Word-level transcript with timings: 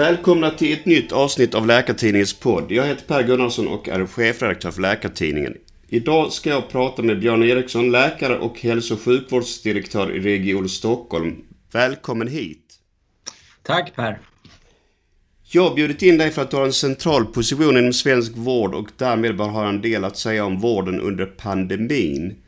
Välkomna 0.00 0.50
till 0.50 0.72
ett 0.72 0.86
nytt 0.86 1.12
avsnitt 1.12 1.54
av 1.54 1.66
Läkartidningens 1.66 2.34
podd. 2.34 2.72
Jag 2.72 2.86
heter 2.86 3.06
Per 3.06 3.22
Gunnarsson 3.22 3.68
och 3.68 3.88
är 3.88 4.06
chefredaktör 4.06 4.70
för 4.70 4.80
Läkartidningen. 4.82 5.56
Idag 5.88 6.32
ska 6.32 6.50
jag 6.50 6.68
prata 6.68 7.02
med 7.02 7.20
Björn 7.20 7.42
Eriksson, 7.42 7.90
läkare 7.90 8.38
och 8.38 8.60
hälso 8.60 8.94
och 8.94 9.00
sjukvårdsdirektör 9.00 10.16
i 10.16 10.20
Region 10.20 10.68
Stockholm. 10.68 11.36
Välkommen 11.72 12.28
hit! 12.28 12.74
Tack 13.62 13.96
Per! 13.96 14.20
Jag 15.42 15.68
har 15.68 15.74
bjudit 15.74 16.02
in 16.02 16.18
dig 16.18 16.30
för 16.30 16.42
att 16.42 16.50
du 16.50 16.56
har 16.56 16.64
en 16.64 16.72
central 16.72 17.26
position 17.26 17.76
inom 17.76 17.92
svensk 17.92 18.32
vård 18.36 18.74
och 18.74 18.88
därmed 18.96 19.36
bör 19.36 19.48
ha 19.48 19.68
en 19.68 19.80
del 19.80 20.04
att 20.04 20.16
säga 20.16 20.44
om 20.44 20.60
vården 20.60 21.00
under 21.00 21.26
pandemin. 21.26 22.39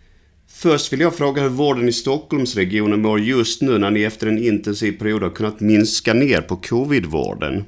Först 0.63 0.93
vill 0.93 1.01
jag 1.01 1.15
fråga 1.15 1.43
hur 1.43 1.49
vården 1.49 1.89
i 1.89 1.93
Stockholmsregionen 1.93 3.03
mår 3.03 3.21
just 3.21 3.62
nu 3.62 3.79
när 3.79 3.91
ni 3.91 4.03
efter 4.03 4.27
en 4.27 4.45
intensiv 4.45 4.98
period 4.98 5.23
har 5.23 5.30
kunnat 5.30 5.61
minska 5.61 6.15
ner 6.15 6.41
på 6.41 6.57
covidvården. 6.57 7.65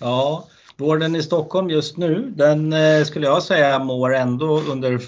Ja, 0.00 0.48
vården 0.76 1.16
i 1.16 1.22
Stockholm 1.22 1.70
just 1.70 1.96
nu, 1.96 2.32
den 2.36 2.72
eh, 2.72 3.04
skulle 3.04 3.26
jag 3.26 3.42
säga 3.42 3.78
mår 3.78 4.14
ändå 4.14 4.60
under 4.60 5.00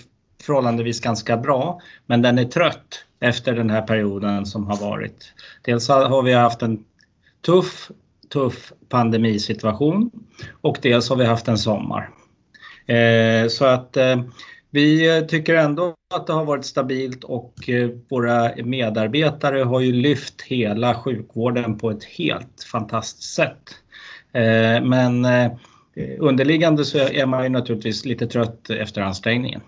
förhållandevis 0.43 1.01
ganska 1.01 1.37
bra. 1.37 1.81
Men 2.07 2.23
den 2.23 2.39
är 2.39 2.45
trött 2.45 3.05
efter 3.21 3.53
den 3.53 3.71
här 3.71 3.83
perioden 3.83 4.47
som 4.47 4.67
har 4.67 4.77
varit. 4.77 5.33
Dels 5.63 5.89
har 5.89 6.23
vi 6.23 6.33
haft 6.33 6.63
en 6.63 6.85
tuff, 7.47 7.91
tuff 8.33 8.73
pandemisituation 8.89 10.11
och 10.61 10.79
dels 10.83 11.09
har 11.09 11.17
vi 11.17 11.25
haft 11.25 11.49
en 11.49 11.59
sommar. 11.59 12.11
Eh, 12.87 13.49
så 13.49 13.65
att 13.65 13.97
eh, 13.97 14.17
vi 14.75 15.25
tycker 15.29 15.55
ändå 15.55 15.95
att 16.15 16.27
det 16.27 16.33
har 16.33 16.45
varit 16.45 16.65
stabilt 16.65 17.25
och 17.25 17.69
eh, 17.69 17.91
våra 18.09 18.53
medarbetare 18.65 19.63
har 19.63 19.81
ju 19.81 19.93
lyft 19.93 20.43
hela 20.43 20.95
sjukvården 20.95 21.79
på 21.79 21.91
ett 21.91 22.05
helt 22.05 22.67
fantastiskt 22.73 23.35
sätt. 23.35 23.75
Eh, 24.33 24.85
men 24.85 25.25
eh, 25.25 25.53
underliggande 26.19 26.85
så 26.85 26.99
är 26.99 27.27
man 27.27 27.43
ju 27.43 27.49
naturligtvis 27.49 28.05
lite 28.05 28.27
trött 28.27 28.71
efter 28.71 29.01
ansträngningen. 29.01 29.61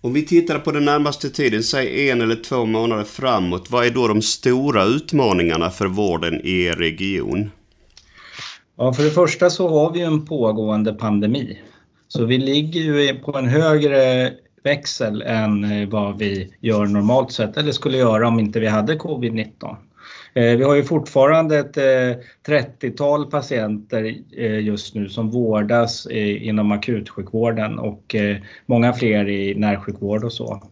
Om 0.00 0.12
vi 0.12 0.26
tittar 0.26 0.58
på 0.58 0.72
den 0.72 0.84
närmaste 0.84 1.30
tiden, 1.30 1.62
säg 1.62 2.10
en 2.10 2.20
eller 2.20 2.36
två 2.36 2.64
månader 2.64 3.04
framåt, 3.04 3.70
vad 3.70 3.86
är 3.86 3.90
då 3.90 4.08
de 4.08 4.22
stora 4.22 4.84
utmaningarna 4.84 5.70
för 5.70 5.86
vården 5.86 6.40
i 6.44 6.62
er 6.62 6.72
region? 6.72 7.50
Ja, 8.76 8.92
för 8.92 9.02
det 9.02 9.10
första 9.10 9.50
så 9.50 9.68
har 9.68 9.92
vi 9.92 10.00
en 10.00 10.26
pågående 10.26 10.92
pandemi. 10.92 11.58
Så 12.14 12.24
vi 12.24 12.38
ligger 12.38 12.80
ju 12.80 13.18
på 13.18 13.38
en 13.38 13.48
högre 13.48 14.32
växel 14.62 15.22
än 15.22 15.64
eh, 15.64 15.88
vad 15.88 16.18
vi 16.18 16.54
gör 16.60 16.86
normalt 16.86 17.32
sett 17.32 17.56
eller 17.56 17.72
skulle 17.72 17.98
göra 17.98 18.28
om 18.28 18.40
inte 18.40 18.60
vi 18.60 18.66
hade 18.66 18.94
covid-19. 18.94 19.76
Eh, 20.34 20.56
vi 20.56 20.64
har 20.64 20.74
ju 20.74 20.84
fortfarande 20.84 21.58
ett 21.58 21.76
eh, 21.76 22.22
30-tal 22.46 23.30
patienter 23.30 24.02
just 24.60 24.94
nu 24.94 25.08
som 25.08 25.30
vårdas 25.30 26.06
inom 26.10 26.72
akutsjukvården 26.72 27.78
och 27.78 28.14
många 28.66 28.92
fler 28.92 29.28
i 29.28 29.54
närsjukvård 29.54 30.24
och 30.24 30.32
så. 30.32 30.62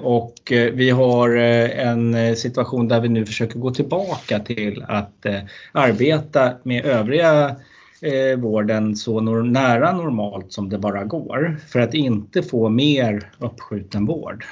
Och 0.00 0.34
vi 0.72 0.90
har 0.90 1.36
en 1.36 2.36
situation 2.36 2.88
där 2.88 3.00
vi 3.00 3.08
nu 3.08 3.26
försöker 3.26 3.58
gå 3.58 3.70
tillbaka 3.70 4.38
till 4.38 4.84
att 4.88 5.26
arbeta 5.72 6.52
med 6.62 6.84
övriga 6.84 7.56
eh, 8.02 8.38
vården 8.38 8.96
så 8.96 9.20
nor 9.20 9.42
nära 9.42 9.92
normalt 9.92 10.52
som 10.52 10.68
det 10.68 10.78
bara 10.78 11.04
går 11.04 11.56
för 11.68 11.80
att 11.80 11.94
inte 11.94 12.42
få 12.42 12.68
mer 12.68 13.30
uppskjuten 13.38 14.06
vård. 14.06 14.44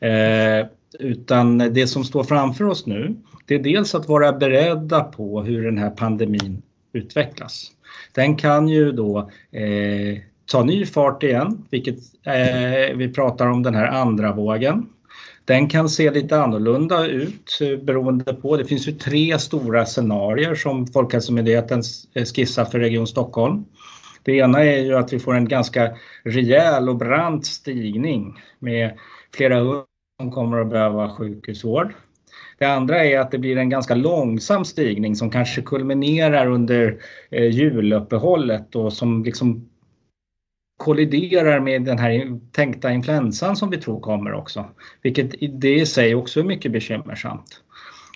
Eh, 0.00 0.66
utan 0.98 1.58
det 1.58 1.86
som 1.86 2.04
står 2.04 2.24
framför 2.24 2.64
oss 2.64 2.86
nu, 2.86 3.16
det 3.46 3.54
är 3.54 3.58
dels 3.58 3.94
att 3.94 4.08
vara 4.08 4.32
beredda 4.32 5.04
på 5.04 5.42
hur 5.42 5.64
den 5.64 5.78
här 5.78 5.90
pandemin 5.90 6.62
utvecklas. 6.92 7.70
Den 8.12 8.36
kan 8.36 8.68
ju 8.68 8.92
då 8.92 9.18
eh, 9.50 10.18
ta 10.46 10.64
ny 10.64 10.86
fart 10.86 11.22
igen, 11.22 11.66
vilket 11.70 11.98
eh, 12.26 12.96
vi 12.96 13.12
pratar 13.14 13.46
om 13.46 13.62
den 13.62 13.74
här 13.74 13.86
andra 13.86 14.32
vågen. 14.32 14.86
Den 15.44 15.68
kan 15.68 15.88
se 15.88 16.10
lite 16.10 16.40
annorlunda 16.40 17.06
ut 17.06 17.58
eh, 17.60 17.84
beroende 17.84 18.34
på, 18.34 18.56
det 18.56 18.64
finns 18.64 18.88
ju 18.88 18.92
tre 18.92 19.38
stora 19.38 19.86
scenarier 19.86 20.54
som 20.54 20.86
Folkhälsomyndigheten 20.86 21.82
eh, 22.14 22.24
skissar 22.24 22.64
för 22.64 22.78
Region 22.78 23.06
Stockholm. 23.06 23.64
Det 24.22 24.32
ena 24.32 24.64
är 24.64 24.78
ju 24.78 24.96
att 24.96 25.12
vi 25.12 25.18
får 25.18 25.34
en 25.34 25.48
ganska 25.48 25.96
rejäl 26.22 26.88
och 26.88 26.96
brant 26.96 27.46
stigning 27.46 28.42
med 28.58 28.98
flera 29.34 29.58
hundra 29.58 29.84
som 30.20 30.30
kommer 30.30 30.60
att 30.60 30.70
behöva 30.70 31.10
sjukhusvård. 31.10 31.92
Det 32.58 32.64
andra 32.64 33.04
är 33.04 33.18
att 33.18 33.30
det 33.30 33.38
blir 33.38 33.56
en 33.56 33.70
ganska 33.70 33.94
långsam 33.94 34.64
stigning 34.64 35.16
som 35.16 35.30
kanske 35.30 35.62
kulminerar 35.62 36.46
under 36.46 36.98
eh, 37.30 37.48
juluppehållet 37.48 38.76
och 38.76 38.92
som 38.92 39.24
liksom 39.24 39.68
kolliderar 40.76 41.60
med 41.60 41.84
den 41.84 41.98
här 41.98 42.38
tänkta 42.52 42.92
influensan 42.92 43.56
som 43.56 43.70
vi 43.70 43.76
tror 43.76 44.00
kommer 44.00 44.32
också. 44.32 44.64
Vilket 45.02 45.34
det 45.60 45.74
i 45.74 45.86
sig 45.86 46.14
också 46.14 46.40
är 46.40 46.44
mycket 46.44 46.72
bekymmersamt. 46.72 47.60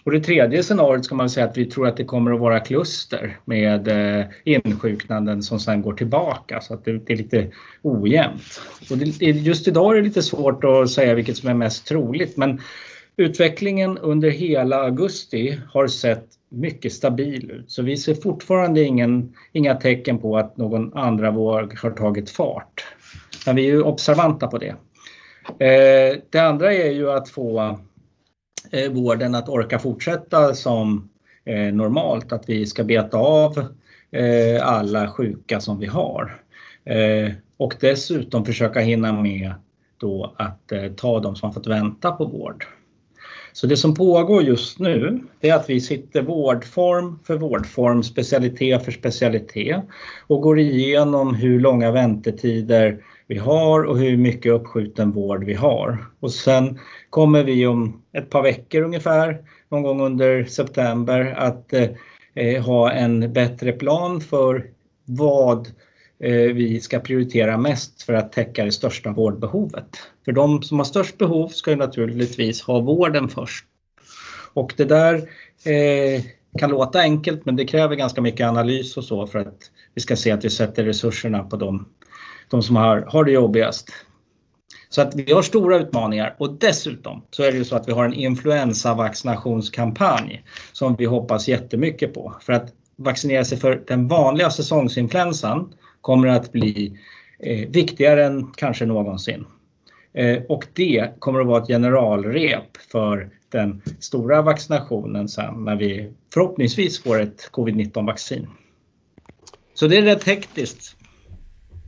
Och 0.05 0.13
det 0.13 0.21
tredje 0.21 0.63
scenariot 0.63 1.05
ska 1.05 1.15
man 1.15 1.31
säga 1.31 1.47
att 1.47 1.59
vi 1.59 1.67
tror 1.67 1.89
att 1.89 1.97
det 1.97 2.05
kommer 2.05 2.33
att 2.33 2.41
vara 2.41 2.61
kluster 2.61 3.39
med 3.45 3.89
eh, 3.89 4.27
insjuknanden 4.45 5.43
som 5.43 5.61
sen 5.61 5.83
går 5.83 5.93
tillbaka 5.93 6.61
så 6.61 6.75
att 6.75 6.85
det, 6.85 7.11
är 7.11 7.17
lite 7.17 7.51
ojämnt. 7.83 8.61
Och 8.91 8.97
just 9.21 9.69
idag 9.69 9.93
är 9.93 9.97
det 9.97 10.03
lite 10.09 10.23
svårt 10.23 10.65
att 10.65 10.91
säga 10.91 11.15
vilket 11.15 11.37
som 11.37 11.49
är 11.49 11.55
mest 11.55 11.87
troligt 11.87 12.37
men 12.37 12.61
utvecklingen 13.17 13.99
under 13.99 14.31
hela 14.31 14.77
augusti 14.77 15.61
har 15.73 15.87
sett 15.87 16.38
mycket 16.49 16.93
stabil 16.93 17.51
ut. 17.51 17.71
Så 17.71 17.83
vi 17.83 17.97
ser 17.97 18.15
fortfarande 18.15 18.83
ingen, 18.83 19.35
inga 19.53 19.75
tecken 19.75 20.19
på 20.19 20.37
att 20.37 20.57
någon 20.57 20.95
andra 20.95 21.31
våg 21.31 21.79
har 21.79 21.91
tagit 21.91 22.31
fart. 22.31 22.87
Men 23.47 23.57
vi 23.57 23.63
är 23.63 23.71
ju 23.71 23.83
observanta 23.83 24.47
på 24.47 24.59
det. 24.59 24.75
Eh, 25.59 26.19
det 26.31 26.39
andra 26.39 26.75
är 26.75 26.91
ju 26.91 27.11
att 27.11 27.29
få 27.29 27.79
eh, 28.71 28.93
vården 28.93 29.35
att 29.35 29.49
orka 29.49 29.79
fortsätta 29.79 30.55
som 30.55 31.11
eh, 31.45 31.75
normalt, 31.75 32.33
att 32.33 32.49
vi 32.49 32.67
ska 32.67 32.85
beta 32.85 33.19
av 33.19 33.59
eh, 34.11 34.69
alla 34.69 35.11
sjuka 35.11 35.61
som 35.61 35.79
vi 35.79 35.87
har. 35.87 36.43
Eh, 36.85 37.33
och 37.57 37.75
dessutom 37.81 38.45
försöka 38.45 38.81
hinna 38.81 39.13
med 39.13 39.53
då 39.97 40.35
att 40.39 40.73
eh, 40.73 40.93
ta 40.93 41.21
de 41.21 41.37
som 41.37 41.47
har 41.47 41.55
fått 41.55 41.67
vänta 41.67 42.13
på 42.13 42.25
vård. 42.25 42.67
Så 43.61 43.67
det 43.67 43.77
som 43.77 43.95
pågår 43.95 44.43
just 44.43 44.79
nu 44.79 45.21
är 45.41 45.55
att 45.55 45.71
vi 45.71 45.81
sitter 45.81 46.23
vårdform 46.23 47.19
för 47.25 47.37
vårdform, 47.37 48.03
specialitet 48.03 48.85
för 48.85 48.93
specialitet 48.93 49.83
och 50.27 50.43
går 50.43 50.59
igenom 50.59 51.35
hur 51.35 51.61
långa 51.61 51.91
väntetider 51.91 53.05
vi 53.27 53.39
har 53.39 53.85
och 53.85 53.99
hur 53.99 54.17
mycket 54.17 54.53
uppskjuten 54.53 55.13
vård 55.13 55.45
vi 55.45 55.55
har. 55.55 56.07
Och 56.21 56.33
sen 56.33 56.79
kommer 57.11 57.45
vi 57.45 57.67
om 57.67 58.03
ett 58.13 58.31
par 58.31 58.43
veckor 58.43 58.83
ungefär, 58.83 59.39
någon 59.69 59.83
gång 59.83 60.01
under 60.01 60.45
september, 60.45 61.35
att 61.37 61.73
eh, 62.35 62.65
ha 62.65 62.93
en 62.93 63.33
bättre 63.33 63.73
plan 63.73 64.21
för 64.21 64.67
vad 65.05 65.69
Eh, 66.21 66.33
vi 66.33 66.81
ska 66.81 66.99
prioritera 66.99 67.59
mest 67.59 68.03
för 68.03 68.13
att 68.15 68.33
täcka 68.33 68.65
det 68.65 68.73
största 68.73 69.11
vårdbehovet. 69.11 69.99
För 70.29 70.33
de 70.33 70.63
som 70.63 70.79
har 70.79 70.85
störst 70.85 71.19
behov 71.19 71.49
ska 71.49 71.71
ju 71.71 71.77
naturligtvis 71.77 72.63
ha 72.63 72.81
vården 72.81 73.29
först. 73.29 73.65
Och 74.55 74.75
det 74.77 74.85
där 74.85 75.15
eh, 75.65 76.23
kan 76.59 76.71
låta 76.71 77.01
enkelt 77.01 77.45
men 77.45 77.57
det 77.57 77.65
kräver 77.65 77.97
ganska 77.97 78.21
mycket 78.21 78.47
analys 78.47 78.97
och 78.97 79.05
så 79.05 79.27
för 79.27 79.39
att 79.39 79.71
vi 79.95 80.01
ska 80.01 80.17
se 80.17 80.31
att 80.31 80.45
vi 80.45 80.51
sätter 80.51 80.85
resurserna 80.85 81.43
på 81.43 81.57
de, 81.57 81.89
de 82.51 82.63
som 82.63 82.77
har, 82.77 83.01
har 83.01 83.25
det 83.25 83.31
jobbigast. 83.31 83.91
Så 84.89 85.03
att 85.03 85.15
vi 85.15 85.33
har 85.33 85.43
stora 85.43 85.79
utmaningar 85.79 86.35
och 86.39 86.53
dessutom 86.53 87.23
så 87.31 87.43
är 87.43 87.53
det 87.53 87.59
ju 87.59 87.65
så 87.65 87.77
att 87.77 87.89
vi 87.89 87.93
har 87.93 88.05
en 88.05 88.15
influensavaccinationskampanj 88.15 90.45
som 90.73 90.97
vi 90.97 91.05
hoppas 91.05 91.49
jättemycket 91.49 92.15
på. 92.15 92.35
För 92.41 92.53
att 92.53 92.73
vaccinera 92.97 93.45
sig 93.45 93.59
för 93.59 93.83
den 93.87 94.09
vanliga 94.09 94.51
säsongsinfluensan 94.51 95.75
kommer 96.01 96.29
att 96.29 96.53
bli 96.53 96.99
eh, 97.39 97.69
viktigare 97.69 98.25
än 98.25 98.53
kanske 98.57 98.87
någonsin. 98.87 99.45
Eh, 100.19 100.43
och 100.49 100.65
det 100.73 101.11
kommer 101.19 101.41
att 101.41 101.47
vara 101.47 101.63
ett 101.63 101.69
generalrep 101.69 102.77
för 102.93 103.31
den 103.51 103.83
stora 104.01 104.43
vaccinationen 104.43 105.29
sen 105.29 105.65
när 105.65 105.77
vi 105.77 106.11
förhoppningsvis 106.35 107.03
får 107.03 107.21
ett 107.21 107.51
covid-19 107.53 108.07
vaccin. 108.07 108.47
Så 109.75 109.89
det 109.89 109.97
är 109.97 110.03
rätt 110.03 110.25
hektiskt. 110.25 110.97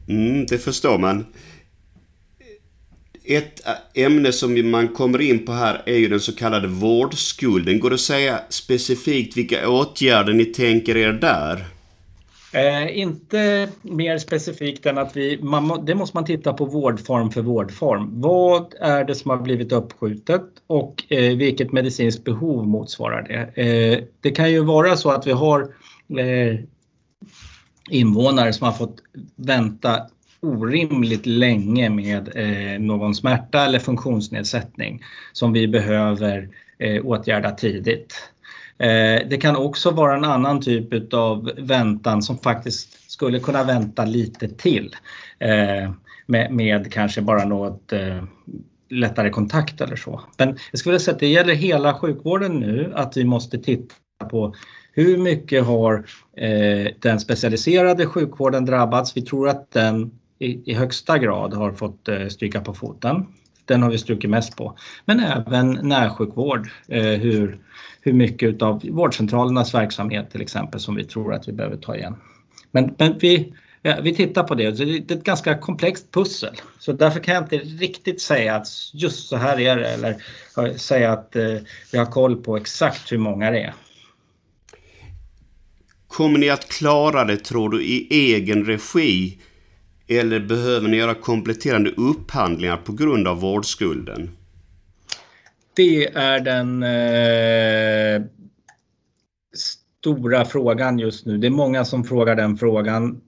Mm, 0.09 0.47
det 0.47 0.59
förstår 0.59 0.99
man. 0.99 1.27
Ett 3.25 3.61
ämne 3.95 4.33
som 4.33 4.71
man 4.71 4.89
kommer 4.89 5.21
in 5.21 5.47
på 5.47 5.53
här 5.53 5.83
är 5.87 5.97
ju 5.97 6.09
den 6.09 6.21
så 6.21 6.37
kallade 6.37 6.69
vårdskulden. 6.69 7.81
Går 7.81 7.91
det 7.91 7.95
att 7.95 8.01
säga 8.01 8.41
specifikt 8.49 9.37
vilka 9.37 9.69
åtgärder 9.69 10.33
ni 10.33 10.45
tänker 10.45 10.97
er 10.97 11.13
där? 11.13 11.65
Eh, 12.53 12.99
inte 12.99 13.69
mer 13.83 14.19
specifikt 14.19 14.87
än 14.87 14.99
att 14.99 15.17
vi, 15.17 15.39
man, 15.43 15.85
det 15.85 15.95
måste 15.95 16.17
man 16.17 16.25
titta 16.25 16.53
på 16.53 16.65
vårdform 16.65 17.31
för 17.31 17.43
vårdform. 17.43 18.21
Vad 18.21 18.75
är 18.81 19.05
det 19.05 19.15
som 19.15 19.31
har 19.31 19.39
blivit 19.39 19.73
uppskjutet 19.73 20.43
och 20.67 21.05
eh, 21.09 21.37
vilket 21.37 21.73
medicinskt 21.73 22.25
behov 22.25 22.67
motsvarar 22.67 23.23
det? 23.23 23.63
Eh, 23.63 24.05
det 24.21 24.31
kan 24.31 24.51
ju 24.51 24.65
vara 24.65 24.97
så 24.97 25.11
att 25.11 25.27
vi 25.27 25.33
har 25.33 25.61
eh, 26.19 26.61
invånare 27.91 28.53
som 28.53 28.65
har 28.65 28.73
fått 28.73 28.97
vänta 29.37 30.07
orimligt 30.41 31.27
länge 31.27 31.91
med 31.91 32.29
eh, 32.37 32.81
någon 32.81 33.15
smärta 33.15 33.65
eller 33.65 33.79
funktionsnedsättning 33.79 35.03
som 35.33 35.53
vi 35.53 35.69
behöver 35.69 36.49
eh, 36.79 37.07
åtgärda 37.07 37.51
tidigt. 37.51 38.15
Eh, 38.81 39.29
det 39.29 39.41
kan 39.41 39.57
också 39.57 39.91
vara 39.91 40.17
en 40.17 40.25
annan 40.25 40.61
typ 40.61 41.15
av 41.15 41.51
väntan 41.59 42.23
som 42.23 42.39
faktiskt 42.39 43.11
skulle 43.11 43.41
kunna 43.41 43.65
vänta 43.65 44.05
lite 44.05 44.49
till 44.49 44.97
eh, 45.39 45.93
med, 46.27 46.53
med 46.53 46.93
kanske 46.93 47.23
bara 47.23 47.45
något 47.45 47.93
eh, 47.93 48.25
lättare 48.91 49.31
kontakt 49.31 49.81
eller 49.81 49.97
så. 49.97 50.21
Men 50.39 50.59
jag 50.71 50.79
skulle 50.79 50.99
säga 50.99 51.15
att 51.15 51.21
det 51.21 51.27
gäller 51.27 51.55
hela 51.55 51.95
sjukvården 51.95 52.53
nu 52.53 52.93
att 52.95 53.17
vi 53.17 53.25
måste 53.25 53.59
titta 53.59 53.95
på 54.31 54.55
hur 54.93 55.19
mycket 55.19 55.65
har 55.65 56.05
den 57.01 57.21
specialiserade 57.21 58.07
sjukvården 58.07 58.65
drabbats? 58.65 59.17
Vi 59.17 59.23
tror 59.23 59.49
att 59.49 59.71
den 59.71 60.11
i, 60.39 60.75
högsta 60.75 61.19
grad 61.19 61.55
har 61.55 61.73
fått 61.73 62.09
stryka 62.31 62.61
på 62.61 62.75
foten. 62.75 63.27
Den 63.71 63.83
har 63.83 63.91
vi 63.91 63.99
strukit 63.99 64.31
mest 64.31 64.57
på. 64.57 64.79
Men 65.05 65.21
även 65.21 65.79
närsjukvård, 65.83 66.69
eh, 66.89 67.03
hur, 67.03 67.59
hur 68.01 68.13
mycket 68.13 68.63
av 68.63 68.83
vårdcentralernas 68.91 69.75
verksamhet 69.75 70.31
till 70.31 70.43
exempel 70.43 70.81
som 70.81 70.95
vi 70.95 71.05
tror 71.05 71.35
att 71.35 71.49
vi 71.49 71.53
behöver 71.53 71.77
ta 71.77 71.97
igen. 71.97 72.17
Men, 72.71 72.95
men 72.99 73.19
vi, 73.19 73.55
ja, 73.83 73.97
vi 74.03 74.15
tittar 74.15 74.43
på 74.43 74.55
det. 74.55 74.71
Det 74.71 75.13
är 75.13 75.17
ett 75.19 75.25
ganska 75.25 75.59
komplext 75.59 76.11
pussel. 76.11 76.55
Så 76.79 76.93
därför 76.93 77.21
kan 77.21 77.35
jag 77.35 77.45
inte 77.45 77.59
riktigt 77.59 78.21
säga 78.21 78.55
att 78.55 78.69
just 78.93 79.29
så 79.29 79.37
här 79.37 79.61
är 79.61 79.77
det 79.77 79.89
eller 79.89 80.17
säga 80.79 81.13
att 81.13 81.37
eh, 81.37 81.57
vi 81.93 81.99
har 81.99 82.07
koll 82.07 82.37
på 82.37 82.57
exakt 82.57 83.13
hur 83.13 83.19
många 83.19 83.51
det 83.51 83.61
är. 83.61 83.75
Kommer 86.09 86.39
ni 86.39 86.51
att 86.51 86.69
klara 86.69 87.25
det 87.25 87.37
tror 87.37 87.71
du 87.71 87.85
i 87.85 88.07
egen 88.11 88.65
regi? 88.65 89.39
Eller 90.11 90.41
behöver 90.41 90.89
ni 90.89 90.97
göra 90.97 91.15
kompletterande 91.15 91.91
upphandlingar 91.91 92.77
på 92.77 92.93
grund 92.93 93.29
av 93.29 93.41
vårdskulden? 93.41 94.31
Det 95.77 96.07
är 96.07 96.41
den 96.41 96.83
eh, 96.83 98.27
stora 100.01 100.45
frågan 100.45 100.99
just 100.99 101.27
nu. 101.27 101.39
Det 101.39 101.47
är 101.47 101.51
många 101.51 101.85
som 101.85 102.05
frågar 102.05 102.37
den 102.37 102.57
frågan. 102.57 103.21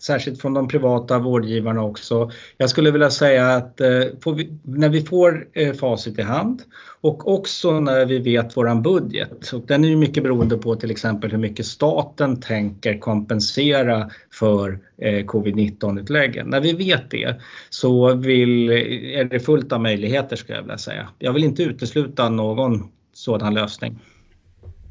Särskilt 0.00 0.40
från 0.40 0.54
de 0.54 0.68
privata 0.68 1.18
vårdgivarna 1.18 1.82
också. 1.82 2.30
Jag 2.56 2.70
skulle 2.70 2.90
vilja 2.90 3.10
säga 3.10 3.48
att 3.48 3.80
eh, 3.80 4.34
vi, 4.36 4.58
när 4.62 4.88
vi 4.88 5.02
får 5.02 5.48
eh, 5.52 5.72
facit 5.72 6.18
i 6.18 6.22
hand 6.22 6.62
och 7.00 7.34
också 7.34 7.80
när 7.80 8.06
vi 8.06 8.18
vet 8.18 8.56
våran 8.56 8.82
budget. 8.82 9.52
Och 9.52 9.66
den 9.66 9.84
är 9.84 9.88
ju 9.88 9.96
mycket 9.96 10.22
beroende 10.22 10.58
på 10.58 10.76
till 10.76 10.90
exempel 10.90 11.30
hur 11.30 11.38
mycket 11.38 11.66
staten 11.66 12.40
tänker 12.40 12.98
kompensera 12.98 14.10
för 14.32 14.78
eh, 14.98 15.24
covid-19-utläggen. 15.26 16.46
När 16.46 16.60
vi 16.60 16.72
vet 16.72 17.10
det 17.10 17.40
så 17.70 18.14
vill, 18.14 18.70
eh, 18.70 19.20
är 19.20 19.24
det 19.24 19.40
fullt 19.40 19.72
av 19.72 19.80
möjligheter 19.80 20.36
skulle 20.36 20.58
jag 20.58 20.62
vilja 20.62 20.78
säga. 20.78 21.08
Jag 21.18 21.32
vill 21.32 21.44
inte 21.44 21.62
utesluta 21.62 22.28
någon 22.28 22.88
sådan 23.12 23.54
lösning. 23.54 23.98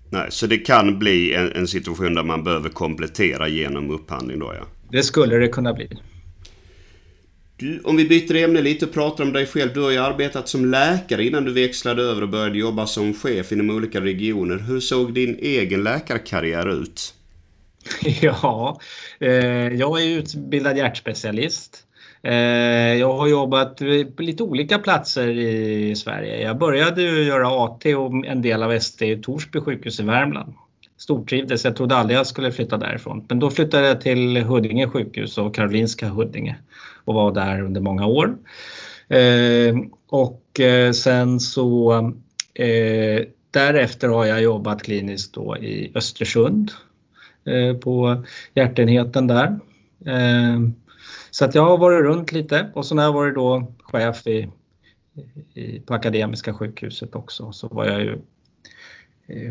Nej, 0.09 0.27
så 0.29 0.47
det 0.47 0.57
kan 0.57 0.99
bli 0.99 1.33
en, 1.33 1.51
en 1.51 1.67
situation 1.67 2.15
där 2.15 2.23
man 2.23 2.43
behöver 2.43 2.69
komplettera 2.69 3.47
genom 3.47 3.91
upphandling 3.91 4.39
då 4.39 4.53
ja? 4.59 4.65
Det 4.89 5.03
skulle 5.03 5.37
det 5.37 5.47
kunna 5.47 5.73
bli. 5.73 5.89
Du, 7.59 7.81
om 7.83 7.97
vi 7.97 8.05
byter 8.05 8.35
ämne 8.35 8.61
lite 8.61 8.85
och 8.85 8.93
pratar 8.93 9.23
om 9.23 9.33
dig 9.33 9.45
själv. 9.45 9.73
Du 9.73 9.81
har 9.81 9.91
ju 9.91 9.97
arbetat 9.97 10.47
som 10.47 10.65
läkare 10.65 11.25
innan 11.25 11.45
du 11.45 11.53
växlade 11.53 12.03
över 12.03 12.21
och 12.21 12.29
började 12.29 12.57
jobba 12.57 12.87
som 12.87 13.13
chef 13.13 13.51
inom 13.51 13.69
olika 13.69 14.01
regioner. 14.01 14.57
Hur 14.57 14.79
såg 14.79 15.13
din 15.13 15.37
egen 15.39 15.83
läkarkarriär 15.83 16.81
ut? 16.81 17.13
Ja, 18.21 18.79
eh, 19.19 19.29
jag 19.67 20.03
är 20.03 20.17
utbildad 20.17 20.77
hjärtspecialist. 20.77 21.83
Eh, 22.23 22.33
jag 22.93 23.13
har 23.13 23.27
jobbat 23.27 23.77
på 24.15 24.23
lite 24.23 24.43
olika 24.43 24.79
platser 24.79 25.27
i 25.27 25.95
Sverige. 25.95 26.41
Jag 26.41 26.57
började 26.57 27.01
göra 27.01 27.65
AT 27.65 27.85
och 27.85 28.25
en 28.25 28.41
del 28.41 28.63
av 28.63 28.71
ST 28.71 29.11
i 29.11 29.21
Torsby 29.21 29.59
sjukhus 29.61 29.99
i 29.99 30.03
Värmland 30.03 30.53
stortrivdes. 30.97 31.65
Jag 31.65 31.75
trodde 31.75 31.95
aldrig 31.95 32.19
jag 32.19 32.27
skulle 32.27 32.51
flytta 32.51 32.77
därifrån. 32.77 33.25
Men 33.29 33.39
då 33.39 33.49
flyttade 33.49 33.87
jag 33.87 34.01
till 34.01 34.37
Huddinge 34.37 34.87
sjukhus 34.87 35.37
och 35.37 35.55
Karolinska 35.55 36.07
Huddinge 36.07 36.55
och 37.05 37.13
var 37.13 37.31
där 37.31 37.61
under 37.61 37.81
många 37.81 38.05
år. 38.05 38.37
Eh, 39.07 39.75
och 40.07 40.59
eh, 40.59 40.91
sen 40.91 41.39
så 41.39 41.93
eh, 42.53 43.25
därefter 43.51 44.07
har 44.07 44.25
jag 44.25 44.41
jobbat 44.41 44.83
kliniskt 44.83 45.33
då 45.33 45.57
i 45.57 45.91
Östersund 45.95 46.71
eh, 47.45 47.77
på 47.77 48.23
hjärtenheten 48.53 49.27
där. 49.27 49.59
Eh, 50.05 50.59
så 51.31 51.45
att 51.45 51.55
jag 51.55 51.65
har 51.65 51.77
varit 51.77 52.05
runt 52.05 52.31
lite 52.31 52.71
och 52.73 52.85
sen 52.85 52.97
har 52.97 53.05
jag 53.05 53.13
varit 53.13 53.35
då 53.35 53.71
chef 53.83 54.27
i, 54.27 54.49
i, 55.53 55.79
på 55.79 55.93
Akademiska 55.93 56.53
sjukhuset 56.53 57.15
också 57.15 57.51
så 57.51 57.67
var 57.67 57.85
jag 57.85 58.01
ju 58.01 58.17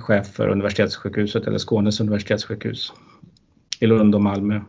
chef 0.01 0.27
för 0.27 0.49
universitetssjukhuset 0.49 1.47
eller 1.47 1.59
Skånes 1.59 2.01
universitetssjukhus 2.01 2.93
i 3.81 3.87
Lund 3.87 4.15
och 4.15 4.23
Malmö. 4.23 4.61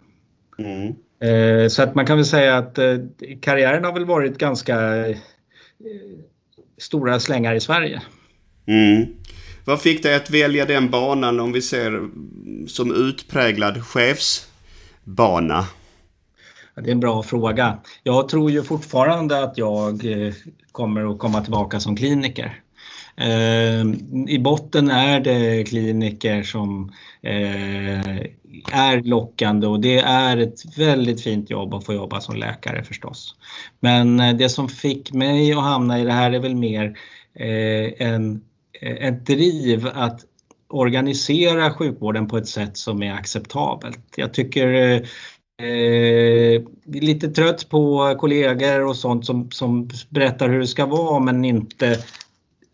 Mm. 0.58 0.96
Eh, 1.20 1.68
så 1.68 1.84
att 1.84 1.96
man 1.96 2.06
kan 2.06 2.18
väl 2.18 2.26
säga 2.26 2.58
att 2.58 2.78
eh, 2.78 2.98
karriären 3.42 3.84
har 3.84 3.94
väl 3.94 4.06
varit 4.06 4.38
ganska 4.38 5.06
stora 6.78 7.20
slängar 7.20 7.56
i 7.56 7.60
Sverige. 7.60 8.02
Mm. 8.66 9.06
Vad 9.66 9.82
fick 9.82 10.04
dig 10.04 10.16
att 10.16 10.30
välja 10.30 10.66
den 10.66 10.90
banan 10.90 11.40
om 11.40 11.52
vi 11.52 11.62
ser 11.62 12.10
som 12.68 13.10
utpräglad 13.10 13.84
chefsbana? 13.84 15.66
Det 16.76 16.90
är 16.90 16.92
en 16.92 17.00
bra 17.00 17.24
fråga. 17.24 17.80
Jag 18.04 18.30
tror 18.30 18.52
ju 18.52 18.64
fortfarande 18.64 19.44
att 19.44 19.58
jag 19.58 20.02
kommer 20.72 21.12
att 21.12 21.20
komma 21.20 21.42
tillbaka 21.42 21.80
som 21.80 21.96
kliniker. 21.96 22.62
Eh, 23.22 23.86
I 24.28 24.40
botten 24.40 24.90
är 24.90 25.20
det 25.20 25.64
kliniker 25.64 26.44
som 26.44 26.92
eh, 27.22 28.18
är 28.72 29.04
lockande 29.04 29.68
och 29.68 29.80
det 29.80 30.00
är 30.00 30.38
ett 30.38 30.78
väldigt 30.78 31.24
fint 31.24 31.50
jobb 31.50 31.74
att 31.74 31.86
få 31.86 31.94
jobba 31.94 32.22
som 32.22 32.36
läkare 32.36 32.84
förstås. 32.84 33.36
Men 33.80 34.20
eh, 34.20 34.36
det 34.36 34.50
som 34.50 34.70
fick 34.70 35.14
mig 35.14 35.54
att 35.54 35.64
hamna 35.64 36.00
i 36.00 36.04
det 36.04 36.14
här 36.14 36.32
är 36.32 36.40
väl 36.40 36.56
mer 36.56 36.98
en, 37.98 38.42
ett 38.82 39.26
driv 39.26 39.88
att 39.94 40.22
organisera 40.70 41.74
sjukvården 41.74 42.28
på 42.28 42.38
ett 42.38 42.48
sätt 42.48 42.78
som 42.78 43.04
är 43.04 43.14
acceptabelt. 43.14 44.00
Jag 44.16 44.34
tycker 44.34 45.02
Eh, 45.62 46.64
lite 46.86 47.28
trött 47.28 47.70
på 47.70 48.16
kollegor 48.20 48.86
och 48.86 48.96
sånt 48.96 49.26
som, 49.26 49.52
som 49.52 49.90
berättar 50.10 50.50
hur 50.50 50.60
det 50.60 50.68
ska 50.68 50.86
vara 50.86 51.20
men 51.20 51.46
inte 51.46 51.98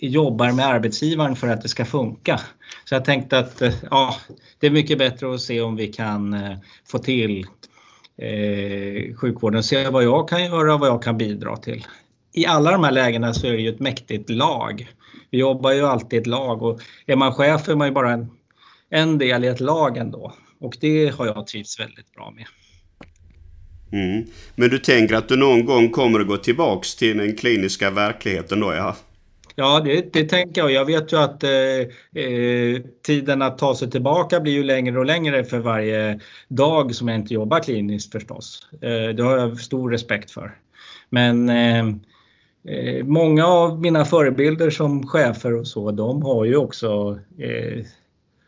jobbar 0.08 0.52
med 0.52 0.66
arbetsgivaren 0.66 1.36
för 1.36 1.48
att 1.48 1.62
det 1.62 1.68
ska 1.68 1.86
funka. 1.86 2.40
Så 2.86 2.96
jag 2.96 3.06
tänkte 3.06 3.40
att 3.40 3.62
eh, 3.62 3.74
ja, 3.92 4.16
det 4.60 4.68
är 4.68 4.72
mycket 4.72 4.98
bättre 4.98 5.34
att 5.34 5.42
se 5.42 5.62
om 5.62 5.76
vi 5.76 5.88
kan 5.88 6.34
eh, 6.34 6.58
få 6.88 6.98
till 6.98 7.46
eh, 8.18 9.16
sjukvården, 9.16 9.64
se 9.64 9.90
vad 9.90 10.04
jag 10.04 10.30
kan 10.30 10.46
göra 10.46 10.74
och 10.74 10.80
vad 10.80 10.90
jag 10.90 11.04
kan 11.04 11.18
bidra 11.18 11.58
till. 11.58 11.86
I 12.34 12.46
alla 12.46 12.72
de 12.72 12.84
här 12.84 12.92
lägena 12.92 13.34
så 13.34 13.48
är 13.48 13.52
det 13.52 13.62
ju 13.62 13.70
ett 13.70 13.80
mäktigt 13.80 14.30
lag. 14.30 14.88
Vi 15.30 15.38
jobbar 15.38 15.72
ju 15.72 15.86
alltid 15.86 16.14
i 16.14 16.22
ett 16.22 16.28
lag 16.28 16.62
och 16.64 16.82
är 17.06 17.16
man 17.16 17.34
chef 17.34 17.70
är 17.70 17.76
man 17.76 17.88
ju 17.88 17.94
bara 17.94 18.12
en, 18.12 18.32
en 18.90 19.18
del 19.18 19.44
i 19.44 19.48
ett 19.48 19.60
lag 19.60 19.98
ändå. 19.98 20.34
Och 20.60 20.78
det 20.82 21.14
har 21.18 21.26
jag 21.26 21.48
trivts 21.48 21.80
väldigt 21.80 22.12
bra 22.12 22.32
med. 22.36 22.46
Mm. 23.92 24.26
Men 24.56 24.70
du 24.70 24.78
tänker 24.78 25.16
att 25.16 25.28
du 25.28 25.36
någon 25.36 25.66
gång 25.66 25.90
kommer 25.90 26.20
att 26.20 26.28
gå 26.28 26.38
tillbaks 26.38 26.96
till 26.96 27.18
den 27.18 27.36
kliniska 27.36 27.90
verkligheten 27.90 28.60
då? 28.60 28.74
Ja? 28.74 28.96
Ja, 29.56 29.80
det, 29.80 30.14
det 30.14 30.24
tänker 30.24 30.62
jag. 30.62 30.72
Jag 30.72 30.86
vet 30.86 31.14
ju 31.14 31.18
att 31.18 31.44
eh, 31.44 32.24
eh, 32.24 32.82
tiden 33.02 33.42
att 33.42 33.58
ta 33.58 33.76
sig 33.76 33.92
tillbaka 33.92 34.40
blir 34.40 34.54
ju 34.54 34.64
längre 34.64 35.00
och 35.00 35.06
längre 35.06 35.44
för 35.44 35.60
varje 35.60 36.20
dag 36.48 36.96
som 36.96 37.08
jag 37.08 37.18
inte 37.18 37.34
jobbar 37.34 37.60
kliniskt 37.60 38.12
förstås. 38.12 38.68
Eh, 38.82 39.16
det 39.16 39.24
har 39.24 39.38
jag 39.38 39.60
stor 39.60 39.92
respekt 39.92 40.32
för. 40.32 40.58
Men 41.10 41.50
eh, 41.50 41.88
eh 42.68 43.06
många 43.06 43.46
av 43.46 43.82
mina 43.82 44.06
förebilder 44.06 44.70
som 44.70 45.08
chefer 45.08 45.54
och 45.54 45.68
så, 45.68 45.92
de 45.92 46.24
har 46.24 46.46
ju 46.46 46.56
också 46.56 47.20
eh, 47.38 47.86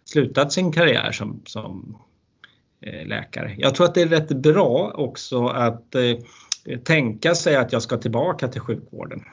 slutat 0.05 0.51
sin 0.51 0.71
karriär 0.71 1.11
som, 1.11 1.41
som 1.45 1.97
eh, 2.81 3.07
läkare. 3.07 3.55
Jag 3.57 3.75
tror 3.75 3.85
att 3.85 3.95
det 3.95 4.01
är 4.01 4.07
rätt 4.07 4.29
bra 4.29 4.91
också 4.95 5.47
att 5.47 5.95
tänka 6.83 7.35
sig 7.35 7.55
att 7.55 7.73
jag 7.73 7.81
ska 7.81 7.97
tillbaka 7.97 8.47
till 8.47 8.61
sjukvården. 8.61 9.23